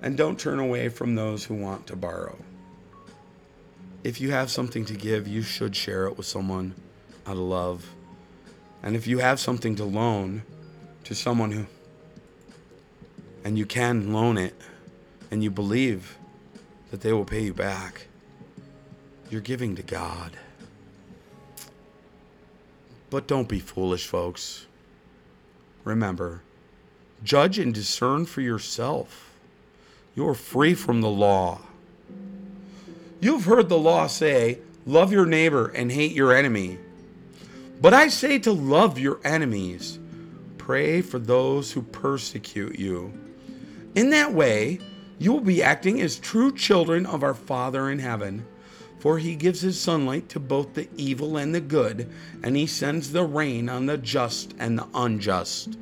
And 0.00 0.16
don't 0.16 0.38
turn 0.38 0.58
away 0.58 0.88
from 0.88 1.14
those 1.14 1.44
who 1.44 1.54
want 1.54 1.86
to 1.88 1.96
borrow. 1.96 2.38
If 4.02 4.20
you 4.20 4.30
have 4.32 4.50
something 4.50 4.84
to 4.86 4.94
give, 4.94 5.26
you 5.26 5.42
should 5.42 5.74
share 5.74 6.06
it 6.06 6.16
with 6.16 6.26
someone 6.26 6.74
out 7.26 7.32
of 7.32 7.38
love. 7.38 7.90
And 8.82 8.96
if 8.96 9.06
you 9.06 9.18
have 9.18 9.40
something 9.40 9.76
to 9.76 9.84
loan 9.84 10.42
to 11.04 11.14
someone 11.14 11.52
who, 11.52 11.66
and 13.44 13.56
you 13.58 13.64
can 13.64 14.12
loan 14.12 14.36
it, 14.36 14.54
and 15.30 15.42
you 15.42 15.50
believe 15.50 16.18
that 16.90 17.00
they 17.00 17.12
will 17.12 17.24
pay 17.24 17.40
you 17.40 17.54
back, 17.54 18.06
you're 19.30 19.40
giving 19.40 19.74
to 19.76 19.82
God. 19.82 20.32
But 23.08 23.26
don't 23.26 23.48
be 23.48 23.58
foolish, 23.58 24.06
folks. 24.06 24.66
Remember, 25.84 26.42
judge 27.22 27.58
and 27.58 27.72
discern 27.72 28.26
for 28.26 28.40
yourself. 28.40 29.30
You 30.14 30.26
are 30.28 30.34
free 30.34 30.74
from 30.74 31.00
the 31.00 31.10
law. 31.10 31.60
You've 33.20 33.44
heard 33.44 33.68
the 33.68 33.78
law 33.78 34.06
say, 34.06 34.58
Love 34.86 35.12
your 35.12 35.26
neighbor 35.26 35.68
and 35.68 35.90
hate 35.90 36.12
your 36.12 36.34
enemy. 36.34 36.78
But 37.80 37.94
I 37.94 38.08
say 38.08 38.38
to 38.40 38.52
love 38.52 38.98
your 38.98 39.18
enemies, 39.24 39.98
pray 40.58 41.00
for 41.00 41.18
those 41.18 41.72
who 41.72 41.82
persecute 41.82 42.78
you. 42.78 43.12
In 43.94 44.10
that 44.10 44.32
way, 44.32 44.78
you 45.18 45.32
will 45.32 45.40
be 45.40 45.62
acting 45.62 46.00
as 46.00 46.18
true 46.18 46.52
children 46.52 47.06
of 47.06 47.22
our 47.22 47.34
Father 47.34 47.90
in 47.90 47.98
heaven. 47.98 48.44
For 49.04 49.18
he 49.18 49.36
gives 49.36 49.60
his 49.60 49.78
sunlight 49.78 50.30
to 50.30 50.40
both 50.40 50.72
the 50.72 50.88
evil 50.96 51.36
and 51.36 51.54
the 51.54 51.60
good, 51.60 52.08
and 52.42 52.56
he 52.56 52.66
sends 52.66 53.12
the 53.12 53.22
rain 53.22 53.68
on 53.68 53.84
the 53.84 53.98
just 53.98 54.54
and 54.58 54.78
the 54.78 54.86
unjust 54.94 55.76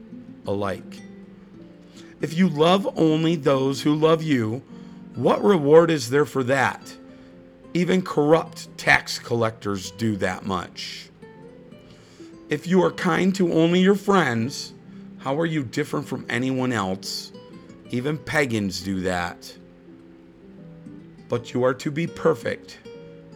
alike. 0.44 1.02
If 2.20 2.36
you 2.36 2.48
love 2.48 2.98
only 2.98 3.36
those 3.36 3.82
who 3.82 3.94
love 3.94 4.24
you, 4.24 4.64
what 5.14 5.40
reward 5.40 5.88
is 5.88 6.10
there 6.10 6.24
for 6.24 6.42
that? 6.42 6.96
Even 7.74 8.02
corrupt 8.02 8.76
tax 8.76 9.20
collectors 9.20 9.92
do 9.92 10.16
that 10.16 10.44
much. 10.44 11.08
If 12.48 12.66
you 12.66 12.82
are 12.82 12.90
kind 12.90 13.32
to 13.36 13.52
only 13.52 13.82
your 13.82 13.94
friends, 13.94 14.72
how 15.18 15.38
are 15.38 15.46
you 15.46 15.62
different 15.62 16.08
from 16.08 16.26
anyone 16.28 16.72
else? 16.72 17.30
Even 17.90 18.18
pagans 18.18 18.80
do 18.80 19.00
that. 19.02 19.56
But 21.28 21.54
you 21.54 21.62
are 21.62 21.74
to 21.74 21.90
be 21.92 22.08
perfect 22.08 22.80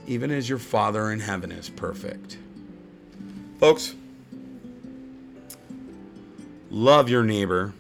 even 0.06 0.30
as 0.30 0.48
your 0.48 0.58
Father 0.58 1.10
in 1.10 1.20
heaven 1.20 1.50
is 1.52 1.68
perfect. 1.68 2.38
Folks, 3.58 3.94
love 6.70 7.08
your 7.08 7.22
neighbor, 7.22 7.72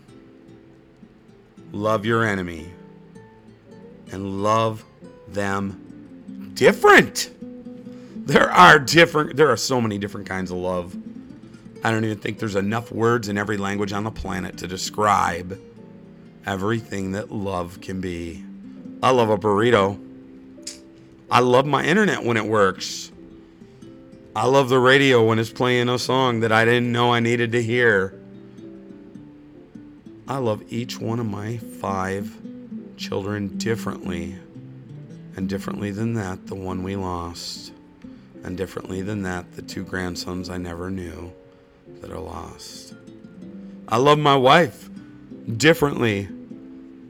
love 1.72 2.04
your 2.04 2.24
enemy, 2.24 2.70
and 4.10 4.42
love 4.42 4.84
them 5.28 6.50
different. 6.54 7.30
There 8.26 8.50
are 8.50 8.78
different 8.78 9.36
there 9.36 9.50
are 9.50 9.56
so 9.56 9.80
many 9.80 9.98
different 9.98 10.26
kinds 10.26 10.50
of 10.50 10.56
love. 10.56 10.96
I 11.84 11.90
don't 11.90 12.04
even 12.04 12.18
think 12.18 12.38
there's 12.38 12.56
enough 12.56 12.90
words 12.90 13.28
in 13.28 13.38
every 13.38 13.56
language 13.56 13.92
on 13.92 14.02
the 14.02 14.10
planet 14.10 14.56
to 14.58 14.66
describe 14.66 15.60
everything 16.44 17.12
that 17.12 17.30
love 17.30 17.80
can 17.80 18.00
be. 18.00 18.42
I 19.02 19.10
love 19.10 19.30
a 19.30 19.38
burrito. 19.38 20.00
I 21.30 21.40
love 21.40 21.66
my 21.66 21.84
internet 21.84 22.22
when 22.22 22.36
it 22.36 22.46
works. 22.46 23.10
I 24.36 24.46
love 24.46 24.68
the 24.68 24.78
radio 24.78 25.24
when 25.24 25.38
it's 25.38 25.50
playing 25.50 25.88
a 25.88 25.98
song 25.98 26.40
that 26.40 26.52
I 26.52 26.64
didn't 26.64 26.92
know 26.92 27.12
I 27.12 27.20
needed 27.20 27.52
to 27.52 27.62
hear. 27.62 28.14
I 30.28 30.38
love 30.38 30.62
each 30.68 31.00
one 31.00 31.18
of 31.18 31.26
my 31.26 31.56
five 31.56 32.36
children 32.96 33.58
differently. 33.58 34.36
And 35.36 35.48
differently 35.48 35.90
than 35.90 36.14
that, 36.14 36.46
the 36.46 36.54
one 36.54 36.82
we 36.82 36.96
lost. 36.96 37.72
And 38.44 38.56
differently 38.56 39.02
than 39.02 39.22
that, 39.22 39.52
the 39.56 39.62
two 39.62 39.82
grandsons 39.82 40.48
I 40.48 40.58
never 40.58 40.90
knew 40.90 41.32
that 42.00 42.10
are 42.10 42.20
lost. 42.20 42.94
I 43.88 43.96
love 43.96 44.18
my 44.18 44.36
wife 44.36 44.88
differently 45.56 46.28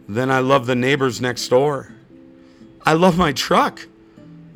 than 0.08 0.30
I 0.30 0.38
love 0.38 0.66
the 0.66 0.74
neighbors 0.74 1.20
next 1.20 1.48
door. 1.48 1.92
I 2.84 2.94
love 2.94 3.18
my 3.18 3.32
truck 3.32 3.86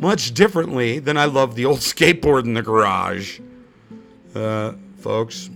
much 0.01 0.33
differently 0.33 0.99
than 0.99 1.17
I 1.17 1.27
love 1.27 1.55
the 1.55 1.67
old 1.67 1.79
skateboard 1.81 2.45
in 2.45 2.55
the 2.55 2.63
garage. 2.63 3.41
Uh, 4.35 4.73
folks, 4.99 5.51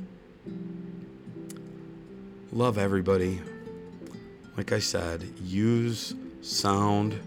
love 2.53 2.77
everybody. 2.77 3.41
Like 4.57 4.73
I 4.73 4.79
said, 4.79 5.23
use 5.43 6.15
sound, 6.43 7.19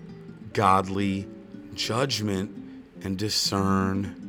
godly 0.53 1.27
judgment 1.73 2.51
and 3.03 3.17
discern. 3.17 4.23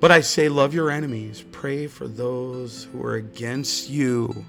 But 0.00 0.10
I 0.10 0.20
say, 0.20 0.48
love 0.48 0.74
your 0.74 0.90
enemies. 0.90 1.44
Pray 1.52 1.86
for 1.86 2.08
those 2.08 2.84
who 2.84 3.04
are 3.04 3.14
against 3.14 3.88
you. 3.88 4.44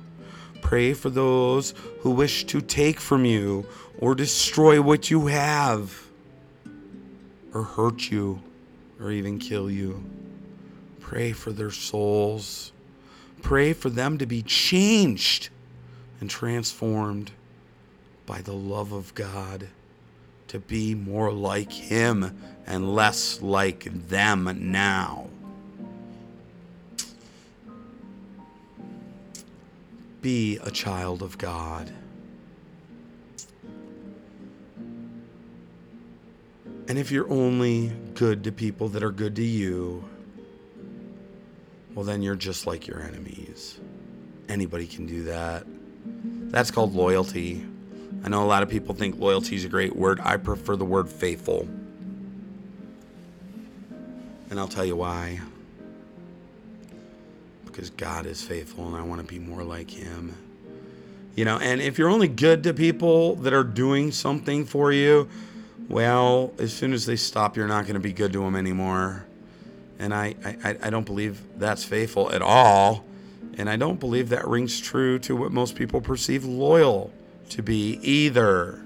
Pray 0.63 0.93
for 0.93 1.12
those 1.12 1.76
who 1.99 2.10
wish 2.10 2.45
to 2.45 2.62
take 2.62 2.99
from 2.99 3.26
you 3.26 3.67
or 3.99 4.15
destroy 4.15 4.82
what 4.82 5.12
you 5.12 5.28
have 5.28 6.08
or 7.54 7.63
hurt 7.63 8.10
you 8.10 8.41
or 8.99 9.12
even 9.12 9.38
kill 9.38 9.69
you. 9.69 10.04
Pray 10.99 11.34
for 11.34 11.52
their 11.52 11.69
souls. 11.69 12.71
Pray 13.43 13.73
for 13.73 13.89
them 13.89 14.17
to 14.17 14.26
be 14.26 14.41
changed 14.41 15.49
and 16.19 16.30
transformed 16.30 17.32
by 18.26 18.41
the 18.41 18.54
love 18.54 18.93
of 18.93 19.13
God 19.13 19.67
to 20.47 20.60
be 20.60 20.95
more 20.95 21.32
like 21.32 21.71
Him 21.71 22.39
and 22.65 22.95
less 22.95 23.41
like 23.41 23.84
them 24.08 24.71
now. 24.71 25.28
Be 30.23 30.57
a 30.63 30.71
child 30.71 31.21
of 31.21 31.38
God. 31.38 31.91
And 36.88 36.97
if 36.97 37.12
you're 37.12 37.29
only 37.29 37.91
good 38.13 38.45
to 38.45 38.53
people 38.53 38.88
that 38.89 39.03
are 39.03 39.12
good 39.12 39.36
to 39.36 39.43
you, 39.43 40.01
well, 41.93 42.05
then 42.05 42.21
you're 42.21 42.36
just 42.36 42.65
like 42.65 42.88
your 42.88 43.01
enemies. 43.01 43.81
Anybody 44.47 44.88
can 44.88 45.05
do 45.05 45.23
that. 45.23 45.65
That's 46.05 46.71
called 46.71 46.95
loyalty. 46.95 47.65
I 48.23 48.29
know 48.29 48.45
a 48.45 48.47
lot 48.47 48.63
of 48.63 48.69
people 48.69 48.95
think 48.95 49.19
loyalty 49.19 49.57
is 49.57 49.65
a 49.65 49.69
great 49.69 49.93
word. 49.93 50.21
I 50.23 50.38
prefer 50.38 50.77
the 50.77 50.86
word 50.86 51.09
faithful. 51.09 51.67
And 54.49 54.57
I'll 54.57 54.69
tell 54.69 54.86
you 54.86 54.95
why. 54.95 55.41
Because 57.73 57.89
God 57.89 58.27
is 58.27 58.41
faithful 58.41 58.88
and 58.88 58.95
I 58.95 59.01
want 59.01 59.19
to 59.19 59.27
be 59.27 59.39
more 59.39 59.63
like 59.63 59.89
Him. 59.89 60.38
You 61.36 61.43
know, 61.43 61.57
and 61.57 61.81
if 61.81 61.97
you're 61.97 62.09
only 62.09 62.27
good 62.27 62.63
to 62.63 62.73
people 62.73 63.36
that 63.38 63.51
are 63.51 63.63
doing 63.63 64.12
something 64.12 64.63
for 64.63 64.93
you, 64.93 65.27
well, 65.89 66.53
as 66.59 66.71
soon 66.71 66.93
as 66.93 67.07
they 67.07 67.15
stop, 67.15 67.57
you're 67.57 67.67
not 67.67 67.86
going 67.86 67.95
to 67.95 67.99
be 67.99 68.13
good 68.13 68.31
to 68.33 68.43
them 68.43 68.55
anymore. 68.55 69.25
And 69.97 70.13
I, 70.13 70.36
I, 70.45 70.77
I 70.83 70.89
don't 70.91 71.05
believe 71.05 71.41
that's 71.57 71.83
faithful 71.83 72.31
at 72.31 72.43
all. 72.43 73.03
And 73.57 73.69
I 73.69 73.75
don't 73.75 73.99
believe 73.99 74.29
that 74.29 74.47
rings 74.47 74.79
true 74.79 75.17
to 75.19 75.36
what 75.36 75.51
most 75.51 75.75
people 75.75 75.99
perceive 75.99 76.45
loyal 76.45 77.12
to 77.49 77.63
be 77.63 77.99
either. 78.03 78.83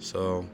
So, 0.00 0.46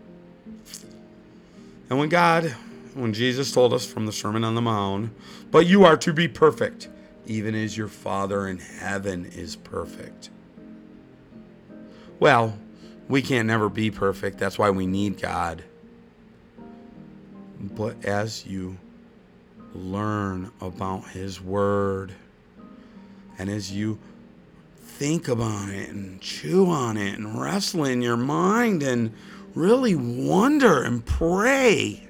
and 1.88 1.94
And 1.94 2.00
when 2.00 2.08
God, 2.08 2.46
when 2.94 3.12
Jesus 3.12 3.52
told 3.52 3.72
us 3.72 3.86
from 3.86 4.04
the 4.04 4.10
Sermon 4.10 4.42
on 4.42 4.56
the 4.56 4.60
Mount, 4.60 5.12
but 5.52 5.64
you 5.64 5.84
are 5.84 5.96
to 5.98 6.12
be 6.12 6.26
perfect, 6.26 6.88
even 7.26 7.54
as 7.54 7.76
your 7.76 7.88
Father 7.88 8.48
in 8.48 8.58
heaven 8.58 9.26
is 9.26 9.56
perfect. 9.56 10.30
Well, 12.20 12.58
we 13.08 13.22
can't 13.22 13.46
never 13.46 13.68
be 13.68 13.90
perfect. 13.90 14.38
That's 14.38 14.58
why 14.58 14.70
we 14.70 14.86
need 14.86 15.20
God. 15.20 15.64
But 17.60 18.04
as 18.04 18.46
you 18.46 18.78
learn 19.74 20.50
about 20.60 21.08
His 21.08 21.40
Word, 21.40 22.12
and 23.38 23.50
as 23.50 23.72
you 23.72 23.98
think 24.80 25.28
about 25.28 25.70
it 25.70 25.90
and 25.90 26.20
chew 26.20 26.66
on 26.66 26.96
it 26.96 27.18
and 27.18 27.40
wrestle 27.40 27.84
in 27.84 28.00
your 28.00 28.16
mind 28.16 28.82
and 28.82 29.12
really 29.54 29.94
wonder 29.94 30.82
and 30.82 31.04
pray, 31.04 32.06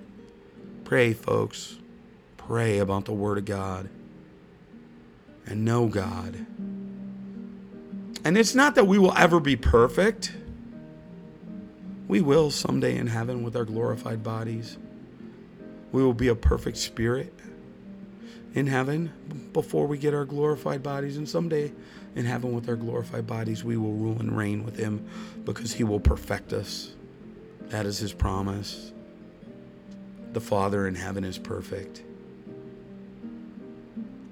pray, 0.85 1.13
folks, 1.13 1.79
pray 2.37 2.79
about 2.79 3.07
the 3.07 3.13
Word 3.13 3.39
of 3.39 3.45
God 3.45 3.89
and 5.47 5.65
know 5.65 5.87
God. 5.87 6.47
And 8.25 8.39
it's 8.39 8.55
not 8.55 8.75
that 8.77 8.87
we 8.87 8.99
will 8.99 9.13
ever 9.17 9.39
be 9.39 9.57
perfect. 9.57 10.33
We 12.09 12.21
will 12.21 12.51
someday 12.51 12.97
in 12.97 13.07
heaven 13.07 13.43
with 13.43 13.55
our 13.55 13.65
glorified 13.65 14.23
bodies. 14.23 14.79
We 15.93 16.03
will 16.03 16.15
be 16.15 16.29
a 16.29 16.35
perfect 16.35 16.79
spirit 16.79 17.33
in 18.55 18.67
heaven 18.67 19.51
before 19.53 19.87
we 19.87 19.99
get 19.99 20.15
our 20.15 20.25
glorified 20.25 20.83
bodies. 20.83 21.17
And 21.17 21.29
someday 21.29 21.73
in 22.15 22.25
heaven 22.25 22.55
with 22.55 22.69
our 22.69 22.77
glorified 22.77 23.27
bodies, 23.27 23.63
we 23.63 23.77
will 23.77 23.93
rule 23.93 24.19
and 24.19 24.37
reign 24.37 24.65
with 24.65 24.77
Him 24.77 25.07
because 25.45 25.73
He 25.75 25.85
will 25.85 26.01
perfect 26.01 26.53
us. 26.53 26.95
That 27.69 27.87
is 27.87 27.99
His 27.99 28.13
promise. 28.13 28.93
The 30.33 30.41
Father 30.41 30.87
in 30.87 30.95
heaven 30.95 31.25
is 31.25 31.39
perfect. 31.39 32.03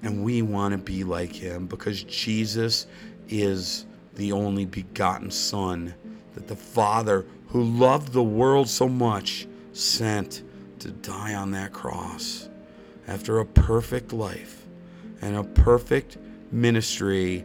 And 0.03 0.25
we 0.25 0.43
want 0.43 0.73
to 0.73 0.79
be 0.79 1.05
like 1.05 1.33
Him 1.33 1.67
because 1.67 2.03
Jesus 2.05 2.87
is 3.29 3.87
the 4.15 4.33
only 4.33 4.65
begotten 4.65 5.31
Son 5.31 5.95
that 6.35 6.49
the 6.49 6.57
Father, 6.57 7.25
who 7.49 7.62
loved 7.62 8.12
the 8.12 8.23
world 8.23 8.69
so 8.69 8.88
much, 8.88 9.47
sent 9.73 10.43
to 10.81 10.91
die 10.91 11.35
on 11.35 11.53
that 11.53 11.73
cross 11.73 12.49
after 13.07 13.38
a 13.38 13.47
perfect 13.47 14.12
life 14.12 14.65
and 15.21 15.37
a 15.37 15.45
perfect 15.45 16.19
ministry 16.51 17.45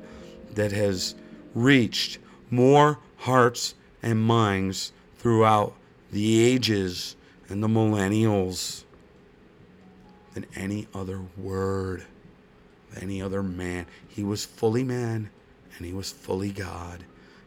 that 0.56 0.72
has 0.72 1.16
reached 1.54 2.20
more 2.50 3.00
hearts 3.18 3.76
and 4.02 4.20
minds 4.22 4.92
throughout 5.18 5.74
the 6.12 6.44
ages 6.44 7.16
and 7.50 7.64
the 7.64 7.68
millennials 7.68 8.84
than 10.34 10.46
any 10.56 10.88
other 10.94 11.22
word, 11.38 12.06
any 12.96 13.22
other 13.22 13.44
man. 13.44 13.86
He 14.08 14.24
was 14.24 14.46
fully 14.46 14.84
man 14.84 15.30
and 15.78 15.86
he 15.86 15.94
was 15.94 16.12
fully 16.12 16.52
God, 16.52 17.04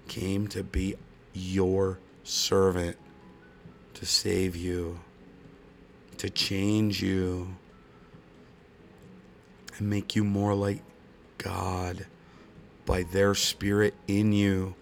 came 0.09 0.47
to 0.49 0.63
be 0.63 0.95
your 1.33 1.99
servant, 2.23 2.97
to 3.95 4.07
save 4.07 4.55
you, 4.55 5.01
to 6.19 6.31
change 6.31 7.03
you, 7.03 7.57
and 9.77 9.91
make 9.91 10.15
you 10.15 10.23
more 10.23 10.55
like 10.55 10.83
God 11.39 12.07
by 12.87 13.03
their 13.03 13.35
spirit 13.35 13.95
in 14.07 14.33
you. 14.33 14.75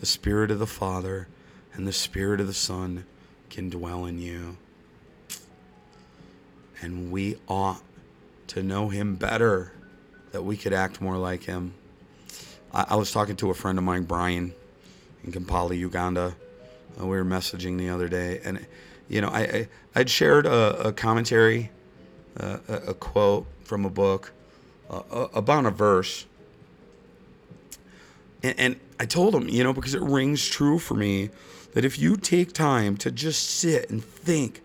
The 0.00 0.06
spirit 0.06 0.50
of 0.50 0.58
the 0.58 0.66
Father 0.66 1.28
and 1.72 1.86
the 1.86 1.92
spirit 1.92 2.40
of 2.40 2.46
the 2.46 2.54
Son 2.54 3.04
can 3.50 3.70
dwell 3.70 4.04
in 4.06 4.18
you. 4.18 4.56
And 6.80 7.10
we 7.10 7.36
ought 7.48 7.82
to 8.48 8.62
know 8.62 8.88
him 8.88 9.16
better 9.16 9.72
that 10.34 10.42
we 10.42 10.56
could 10.56 10.72
act 10.72 11.00
more 11.00 11.16
like 11.16 11.44
him. 11.44 11.72
I, 12.72 12.86
I 12.90 12.96
was 12.96 13.12
talking 13.12 13.36
to 13.36 13.50
a 13.50 13.54
friend 13.54 13.78
of 13.78 13.84
mine, 13.84 14.02
Brian, 14.02 14.52
in 15.22 15.30
Kampala, 15.30 15.76
Uganda. 15.76 16.34
Uh, 17.00 17.06
we 17.06 17.16
were 17.16 17.24
messaging 17.24 17.78
the 17.78 17.88
other 17.88 18.08
day, 18.08 18.40
and 18.44 18.66
you 19.08 19.20
know, 19.20 19.28
I, 19.28 19.68
I 19.94 20.00
would 20.00 20.10
shared 20.10 20.44
a, 20.44 20.88
a 20.88 20.92
commentary, 20.92 21.70
uh, 22.38 22.58
a, 22.66 22.74
a, 22.74 22.94
quote 22.94 23.46
from 23.62 23.84
a 23.84 23.90
book 23.90 24.32
uh, 24.90 25.28
about 25.34 25.66
a 25.66 25.70
verse, 25.70 26.26
and, 28.42 28.58
and 28.58 28.80
I 28.98 29.06
told 29.06 29.36
him, 29.36 29.48
you 29.48 29.62
know, 29.62 29.72
because 29.72 29.94
it 29.94 30.02
rings 30.02 30.48
true 30.48 30.80
for 30.80 30.94
me 30.94 31.30
that 31.74 31.84
if 31.84 31.96
you 31.96 32.16
take 32.16 32.52
time 32.52 32.96
to 32.98 33.12
just 33.12 33.48
sit 33.48 33.88
and 33.88 34.04
think 34.04 34.62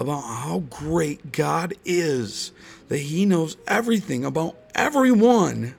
about 0.00 0.22
how 0.22 0.64
great 0.70 1.30
God 1.30 1.74
is, 1.84 2.52
that 2.88 2.98
He 2.98 3.26
knows 3.26 3.56
everything 3.68 4.24
about 4.24 4.56
everyone 4.74 5.74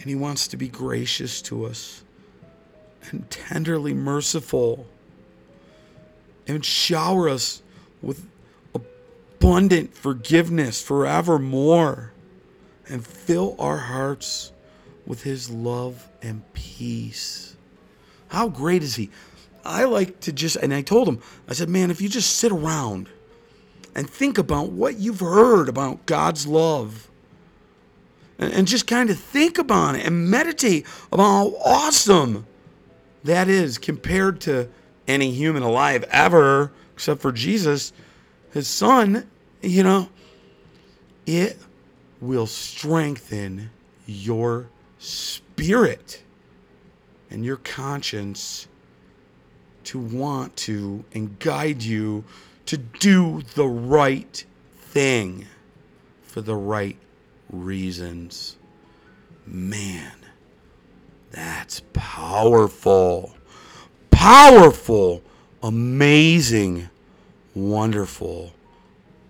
and 0.00 0.10
He 0.10 0.16
wants 0.16 0.48
to 0.48 0.56
be 0.56 0.68
gracious 0.68 1.40
to 1.42 1.64
us 1.66 2.02
and 3.10 3.30
tenderly 3.30 3.94
merciful 3.94 4.86
and 6.48 6.64
shower 6.64 7.28
us 7.28 7.62
with 8.02 8.26
abundant 8.74 9.94
forgiveness 9.94 10.82
forevermore 10.82 12.12
and 12.88 13.06
fill 13.06 13.54
our 13.58 13.78
hearts 13.78 14.52
with 15.06 15.22
His 15.22 15.48
love 15.50 16.08
and 16.22 16.42
peace. 16.52 17.56
How 18.28 18.48
great 18.48 18.82
is 18.82 18.96
He? 18.96 19.10
I 19.66 19.84
like 19.84 20.20
to 20.20 20.32
just, 20.32 20.56
and 20.56 20.72
I 20.72 20.82
told 20.82 21.08
him, 21.08 21.20
I 21.48 21.52
said, 21.52 21.68
man, 21.68 21.90
if 21.90 22.00
you 22.00 22.08
just 22.08 22.36
sit 22.36 22.52
around 22.52 23.08
and 23.94 24.08
think 24.08 24.38
about 24.38 24.70
what 24.70 24.98
you've 24.98 25.20
heard 25.20 25.68
about 25.68 26.06
God's 26.06 26.46
love 26.46 27.08
and 28.38 28.66
just 28.66 28.86
kind 28.86 29.08
of 29.08 29.18
think 29.18 29.58
about 29.58 29.94
it 29.94 30.06
and 30.06 30.30
meditate 30.30 30.86
about 31.10 31.24
how 31.24 31.54
awesome 31.64 32.46
that 33.24 33.48
is 33.48 33.78
compared 33.78 34.40
to 34.42 34.68
any 35.08 35.32
human 35.32 35.62
alive 35.62 36.04
ever, 36.10 36.70
except 36.94 37.20
for 37.20 37.32
Jesus, 37.32 37.92
his 38.52 38.68
son, 38.68 39.28
you 39.62 39.82
know, 39.82 40.08
it 41.24 41.58
will 42.20 42.46
strengthen 42.46 43.70
your 44.06 44.68
spirit 44.98 46.22
and 47.30 47.44
your 47.44 47.56
conscience 47.56 48.68
to 49.86 49.98
want 49.98 50.56
to 50.56 51.04
and 51.14 51.38
guide 51.38 51.82
you 51.82 52.24
to 52.66 52.76
do 52.76 53.42
the 53.54 53.66
right 53.66 54.44
thing 54.76 55.46
for 56.22 56.40
the 56.40 56.54
right 56.54 56.96
reasons. 57.50 58.56
Man, 59.46 60.12
that's 61.30 61.82
powerful. 61.92 63.36
Powerful, 64.10 65.22
amazing, 65.62 66.88
wonderful, 67.54 68.52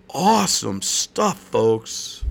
awesome 0.09 0.81
stuff, 0.81 1.37
folks. 1.37 2.23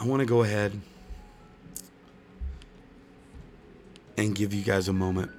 I 0.00 0.06
want 0.06 0.20
to 0.20 0.26
go 0.26 0.42
ahead 0.42 0.80
and 4.16 4.34
give 4.34 4.52
you 4.52 4.62
guys 4.62 4.88
a 4.88 4.92
moment. 4.92 5.30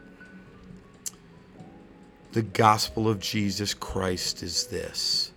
The 2.34 2.42
gospel 2.42 3.08
of 3.08 3.20
Jesus 3.20 3.74
Christ 3.74 4.42
is 4.42 4.68
this 4.68 5.32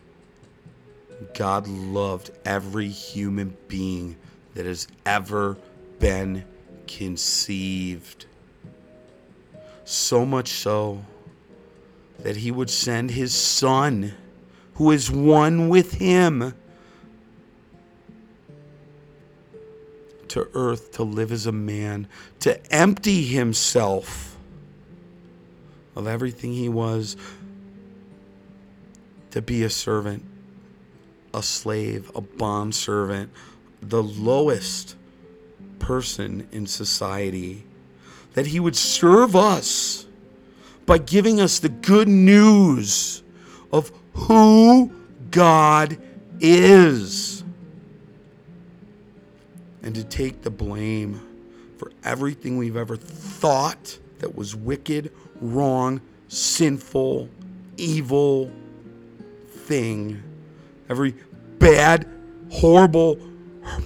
God 1.34 1.68
loved 1.68 2.30
every 2.44 2.88
human 2.88 3.56
being 3.68 4.16
that 4.54 4.66
has 4.66 4.88
ever 5.04 5.56
been 5.98 6.44
conceived. 6.86 8.26
So 9.84 10.24
much 10.24 10.48
so 10.48 11.04
that 12.20 12.36
he 12.36 12.50
would 12.50 12.70
send 12.70 13.10
his 13.10 13.34
son, 13.34 14.14
who 14.74 14.90
is 14.90 15.10
one 15.10 15.68
with 15.68 15.92
him, 15.92 16.54
to 20.36 20.48
earth 20.54 20.92
to 20.92 21.02
live 21.02 21.32
as 21.32 21.46
a 21.46 21.52
man, 21.52 22.06
to 22.40 22.72
empty 22.72 23.22
himself 23.24 24.36
of 25.94 26.06
everything 26.06 26.52
he 26.52 26.68
was, 26.68 27.16
to 29.30 29.42
be 29.42 29.64
a 29.64 29.70
servant 29.70 30.24
a 31.36 31.42
slave, 31.42 32.10
a 32.14 32.20
bond 32.22 32.74
servant, 32.74 33.30
the 33.82 34.02
lowest 34.02 34.96
person 35.78 36.48
in 36.50 36.66
society, 36.66 37.62
that 38.32 38.46
he 38.46 38.58
would 38.58 38.74
serve 38.74 39.36
us 39.36 40.06
by 40.86 40.96
giving 40.96 41.38
us 41.38 41.58
the 41.58 41.68
good 41.68 42.08
news 42.08 43.22
of 43.70 43.92
who 44.14 44.90
God 45.30 45.98
is 46.40 47.35
and 49.86 49.94
to 49.94 50.02
take 50.02 50.42
the 50.42 50.50
blame 50.50 51.20
for 51.78 51.92
everything 52.02 52.58
we've 52.58 52.76
ever 52.76 52.96
thought 52.96 53.96
that 54.18 54.34
was 54.34 54.56
wicked, 54.56 55.12
wrong, 55.40 56.00
sinful, 56.26 57.28
evil 57.76 58.50
thing, 59.48 60.20
every 60.90 61.14
bad, 61.60 62.04
horrible, 62.50 63.16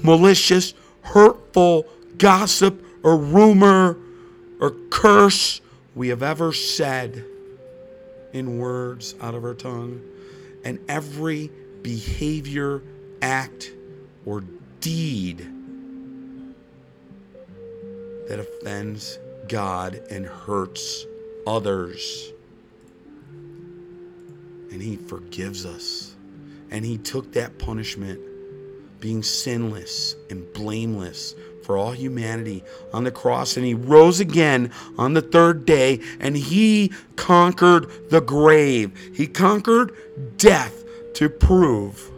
malicious, 0.02 0.72
hurtful 1.02 1.86
gossip 2.16 2.82
or 3.02 3.18
rumor 3.18 3.98
or 4.58 4.70
curse 4.88 5.60
we 5.94 6.08
have 6.08 6.22
ever 6.22 6.54
said 6.54 7.26
in 8.32 8.56
words 8.56 9.14
out 9.20 9.34
of 9.34 9.44
our 9.44 9.52
tongue, 9.52 10.00
and 10.64 10.78
every 10.88 11.50
behavior, 11.82 12.80
act, 13.20 13.74
or 14.24 14.42
deed 14.80 15.46
that 18.30 18.38
offends 18.38 19.18
God 19.48 20.00
and 20.08 20.24
hurts 20.24 21.04
others. 21.48 22.32
And 24.70 24.80
He 24.80 24.94
forgives 24.94 25.66
us. 25.66 26.14
And 26.70 26.84
He 26.84 26.96
took 26.96 27.32
that 27.32 27.58
punishment, 27.58 28.20
being 29.00 29.24
sinless 29.24 30.14
and 30.30 30.46
blameless 30.52 31.34
for 31.64 31.76
all 31.76 31.90
humanity 31.90 32.62
on 32.92 33.02
the 33.02 33.10
cross. 33.10 33.56
And 33.56 33.66
He 33.66 33.74
rose 33.74 34.20
again 34.20 34.70
on 34.96 35.14
the 35.14 35.22
third 35.22 35.66
day, 35.66 35.98
and 36.20 36.36
He 36.36 36.92
conquered 37.16 38.10
the 38.10 38.20
grave. 38.20 38.96
He 39.12 39.26
conquered 39.26 39.92
death 40.36 40.84
to 41.14 41.28
prove 41.28 42.08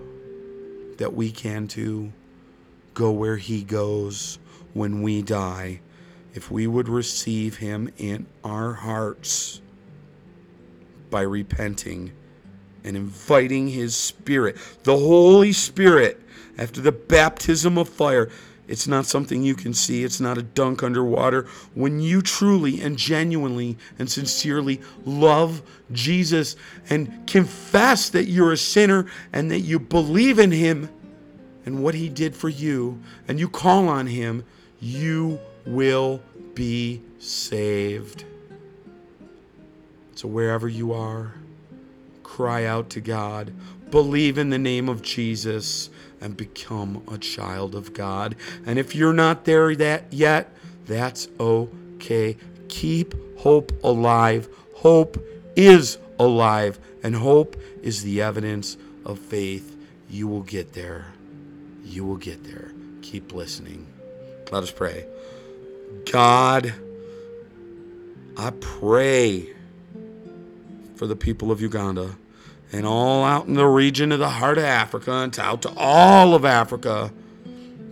that 0.99 1.15
we 1.15 1.31
can 1.31 1.69
too 1.69 2.13
go 2.93 3.11
where 3.11 3.39
He 3.39 3.63
goes 3.63 4.39
when 4.75 5.01
we 5.01 5.23
die 5.23 5.81
if 6.35 6.51
we 6.51 6.66
would 6.66 6.89
receive 6.89 7.59
him 7.59 7.93
in 7.99 8.26
our 8.43 8.72
hearts 8.72 9.61
by 11.11 11.22
repenting 11.22 12.12
and 12.85 12.97
inviting 12.97 13.68
his 13.68 13.95
spirit, 13.95 14.57
the 14.83 14.97
Holy 14.97 15.53
Spirit, 15.53 16.20
after 16.59 16.80
the 16.80 16.93
baptism 16.93 17.78
of 17.78 17.89
fire. 17.89 18.28
It's 18.68 18.87
not 18.87 19.07
something 19.07 19.43
you 19.43 19.55
can 19.55 19.74
see. 19.74 20.05
It's 20.05 20.20
not 20.20 20.39
a 20.39 20.43
dunk 20.43 20.83
underwater. 20.83 21.47
When 21.74 22.01
you 22.01 22.22
truly 22.22 22.80
and 22.80 22.97
genuinely 22.97 23.76
and 23.99 24.11
sincerely 24.11 24.80
love 25.05 25.62
Jesus 25.91 26.57
and 26.89 27.26
confess 27.26 28.09
that 28.11 28.26
you're 28.26 28.53
a 28.53 28.57
sinner 28.57 29.07
and 29.33 29.51
that 29.51 29.61
you 29.61 29.78
believe 29.78 30.39
in 30.39 30.53
him 30.53 30.89
and 31.66 31.83
what 31.83 31.95
he 31.95 32.09
did 32.09 32.35
for 32.35 32.49
you, 32.49 33.01
and 33.28 33.39
you 33.39 33.49
call 33.49 33.89
on 33.89 34.07
him, 34.07 34.45
you 34.80 35.39
will 35.67 36.23
be 36.55 37.03
saved. 37.19 38.25
So, 40.15 40.29
wherever 40.29 40.69
you 40.69 40.93
are, 40.93 41.35
cry 42.23 42.65
out 42.65 42.91
to 42.91 43.01
God, 43.01 43.53
believe 43.91 44.39
in 44.39 44.51
the 44.51 44.59
name 44.59 44.89
of 44.89 45.03
Jesus, 45.03 45.91
and 46.21 46.37
become 46.37 47.03
a 47.11 47.19
child 47.19 47.75
of 47.75 47.93
God. 47.93 48.37
And 48.65 48.79
if 48.79 48.95
you're 48.95 49.13
not 49.13 49.45
there 49.45 49.75
that 49.75 50.13
yet, 50.13 50.55
that's 50.87 51.29
okay. 51.41 52.37
Keep 52.69 53.15
hope 53.39 53.73
alive. 53.83 54.49
Hope 54.77 55.23
is 55.57 55.99
alive, 56.19 56.79
and 57.03 57.17
hope 57.17 57.57
is 57.83 58.03
the 58.03 58.23
evidence 58.23 58.77
of 59.05 59.19
faith. 59.19 59.77
You 60.09 60.29
will 60.29 60.43
get 60.43 60.73
there. 60.73 61.07
You 61.85 62.05
will 62.05 62.17
get 62.17 62.45
there. 62.45 62.73
Keep 63.03 63.33
listening. 63.33 63.87
Let 64.51 64.63
us 64.63 64.71
pray. 64.71 65.07
God, 66.11 66.74
I 68.36 68.51
pray 68.61 69.49
for 70.97 71.07
the 71.07 71.16
people 71.16 71.51
of 71.51 71.61
Uganda 71.61 72.16
and 72.72 72.86
all 72.86 73.24
out 73.24 73.47
in 73.47 73.55
the 73.55 73.66
region 73.66 74.12
of 74.12 74.18
the 74.18 74.28
heart 74.28 74.59
of 74.59 74.64
Africa 74.64 75.12
and 75.12 75.38
out 75.38 75.62
to 75.62 75.72
all 75.76 76.34
of 76.34 76.45
Africa 76.45 77.12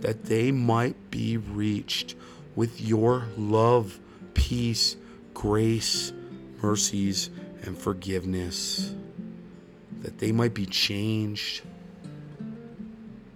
that 0.01 0.25
they 0.25 0.51
might 0.51 1.11
be 1.11 1.37
reached 1.37 2.15
with 2.55 2.81
your 2.81 3.27
love, 3.37 3.99
peace, 4.33 4.97
grace, 5.33 6.11
mercies, 6.61 7.29
and 7.63 7.77
forgiveness. 7.77 8.93
That 10.01 10.17
they 10.17 10.31
might 10.31 10.53
be 10.53 10.65
changed. 10.65 11.61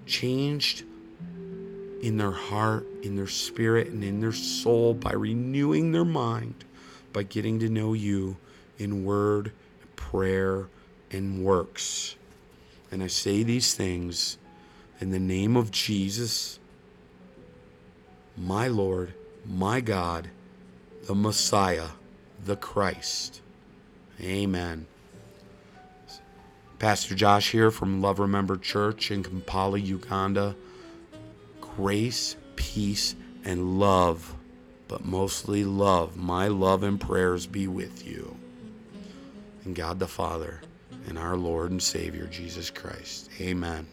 Changed 0.08 0.84
in 2.06 2.18
their 2.18 2.32
heart, 2.32 2.86
in 3.02 3.16
their 3.16 3.26
spirit, 3.26 3.88
and 3.88 4.04
in 4.04 4.20
their 4.22 4.32
soul 4.32 4.94
by 4.94 5.12
renewing 5.12 5.92
their 5.92 6.06
mind, 6.06 6.64
by 7.12 7.24
getting 7.24 7.58
to 7.58 7.68
know 7.68 7.94
you 7.94 8.38
in 8.78 9.04
word, 9.04 9.52
prayer, 9.96 10.68
and 11.10 11.44
works. 11.44 12.16
And 12.92 13.02
I 13.02 13.08
say 13.08 13.42
these 13.42 13.74
things 13.74 14.38
in 15.02 15.10
the 15.10 15.20
name 15.20 15.58
of 15.58 15.72
Jesus, 15.72 16.60
my 18.38 18.68
Lord, 18.68 19.16
my 19.44 19.82
God, 19.82 20.30
the 21.08 21.16
Messiah, 21.16 21.88
the 22.46 22.56
Christ. 22.56 23.42
Amen. 24.22 24.86
Pastor 26.78 27.16
Josh 27.16 27.52
here 27.52 27.72
from 27.72 28.00
Love 28.00 28.20
Remember 28.20 28.58
Church 28.58 29.10
in 29.10 29.24
Kampala, 29.24 29.80
Uganda 29.80 30.56
grace, 31.76 32.36
peace, 32.56 33.16
and 33.44 33.80
love, 33.80 34.36
but 34.88 35.04
mostly 35.04 35.64
love. 35.64 36.16
My 36.16 36.48
love 36.48 36.84
and 36.84 37.00
prayers 37.00 37.48
be 37.48 37.68
with 37.68 38.06
you. 38.06 38.36
And 39.64 39.76
God 39.76 40.00
the 40.00 40.08
Father 40.08 40.62
and 41.08 41.18
our 41.18 41.36
Lord 41.36 41.72
and 41.72 41.82
Savior 41.82 42.28
Jesus 42.28 42.70
Christ. 42.70 43.30
Amen. 43.40 43.88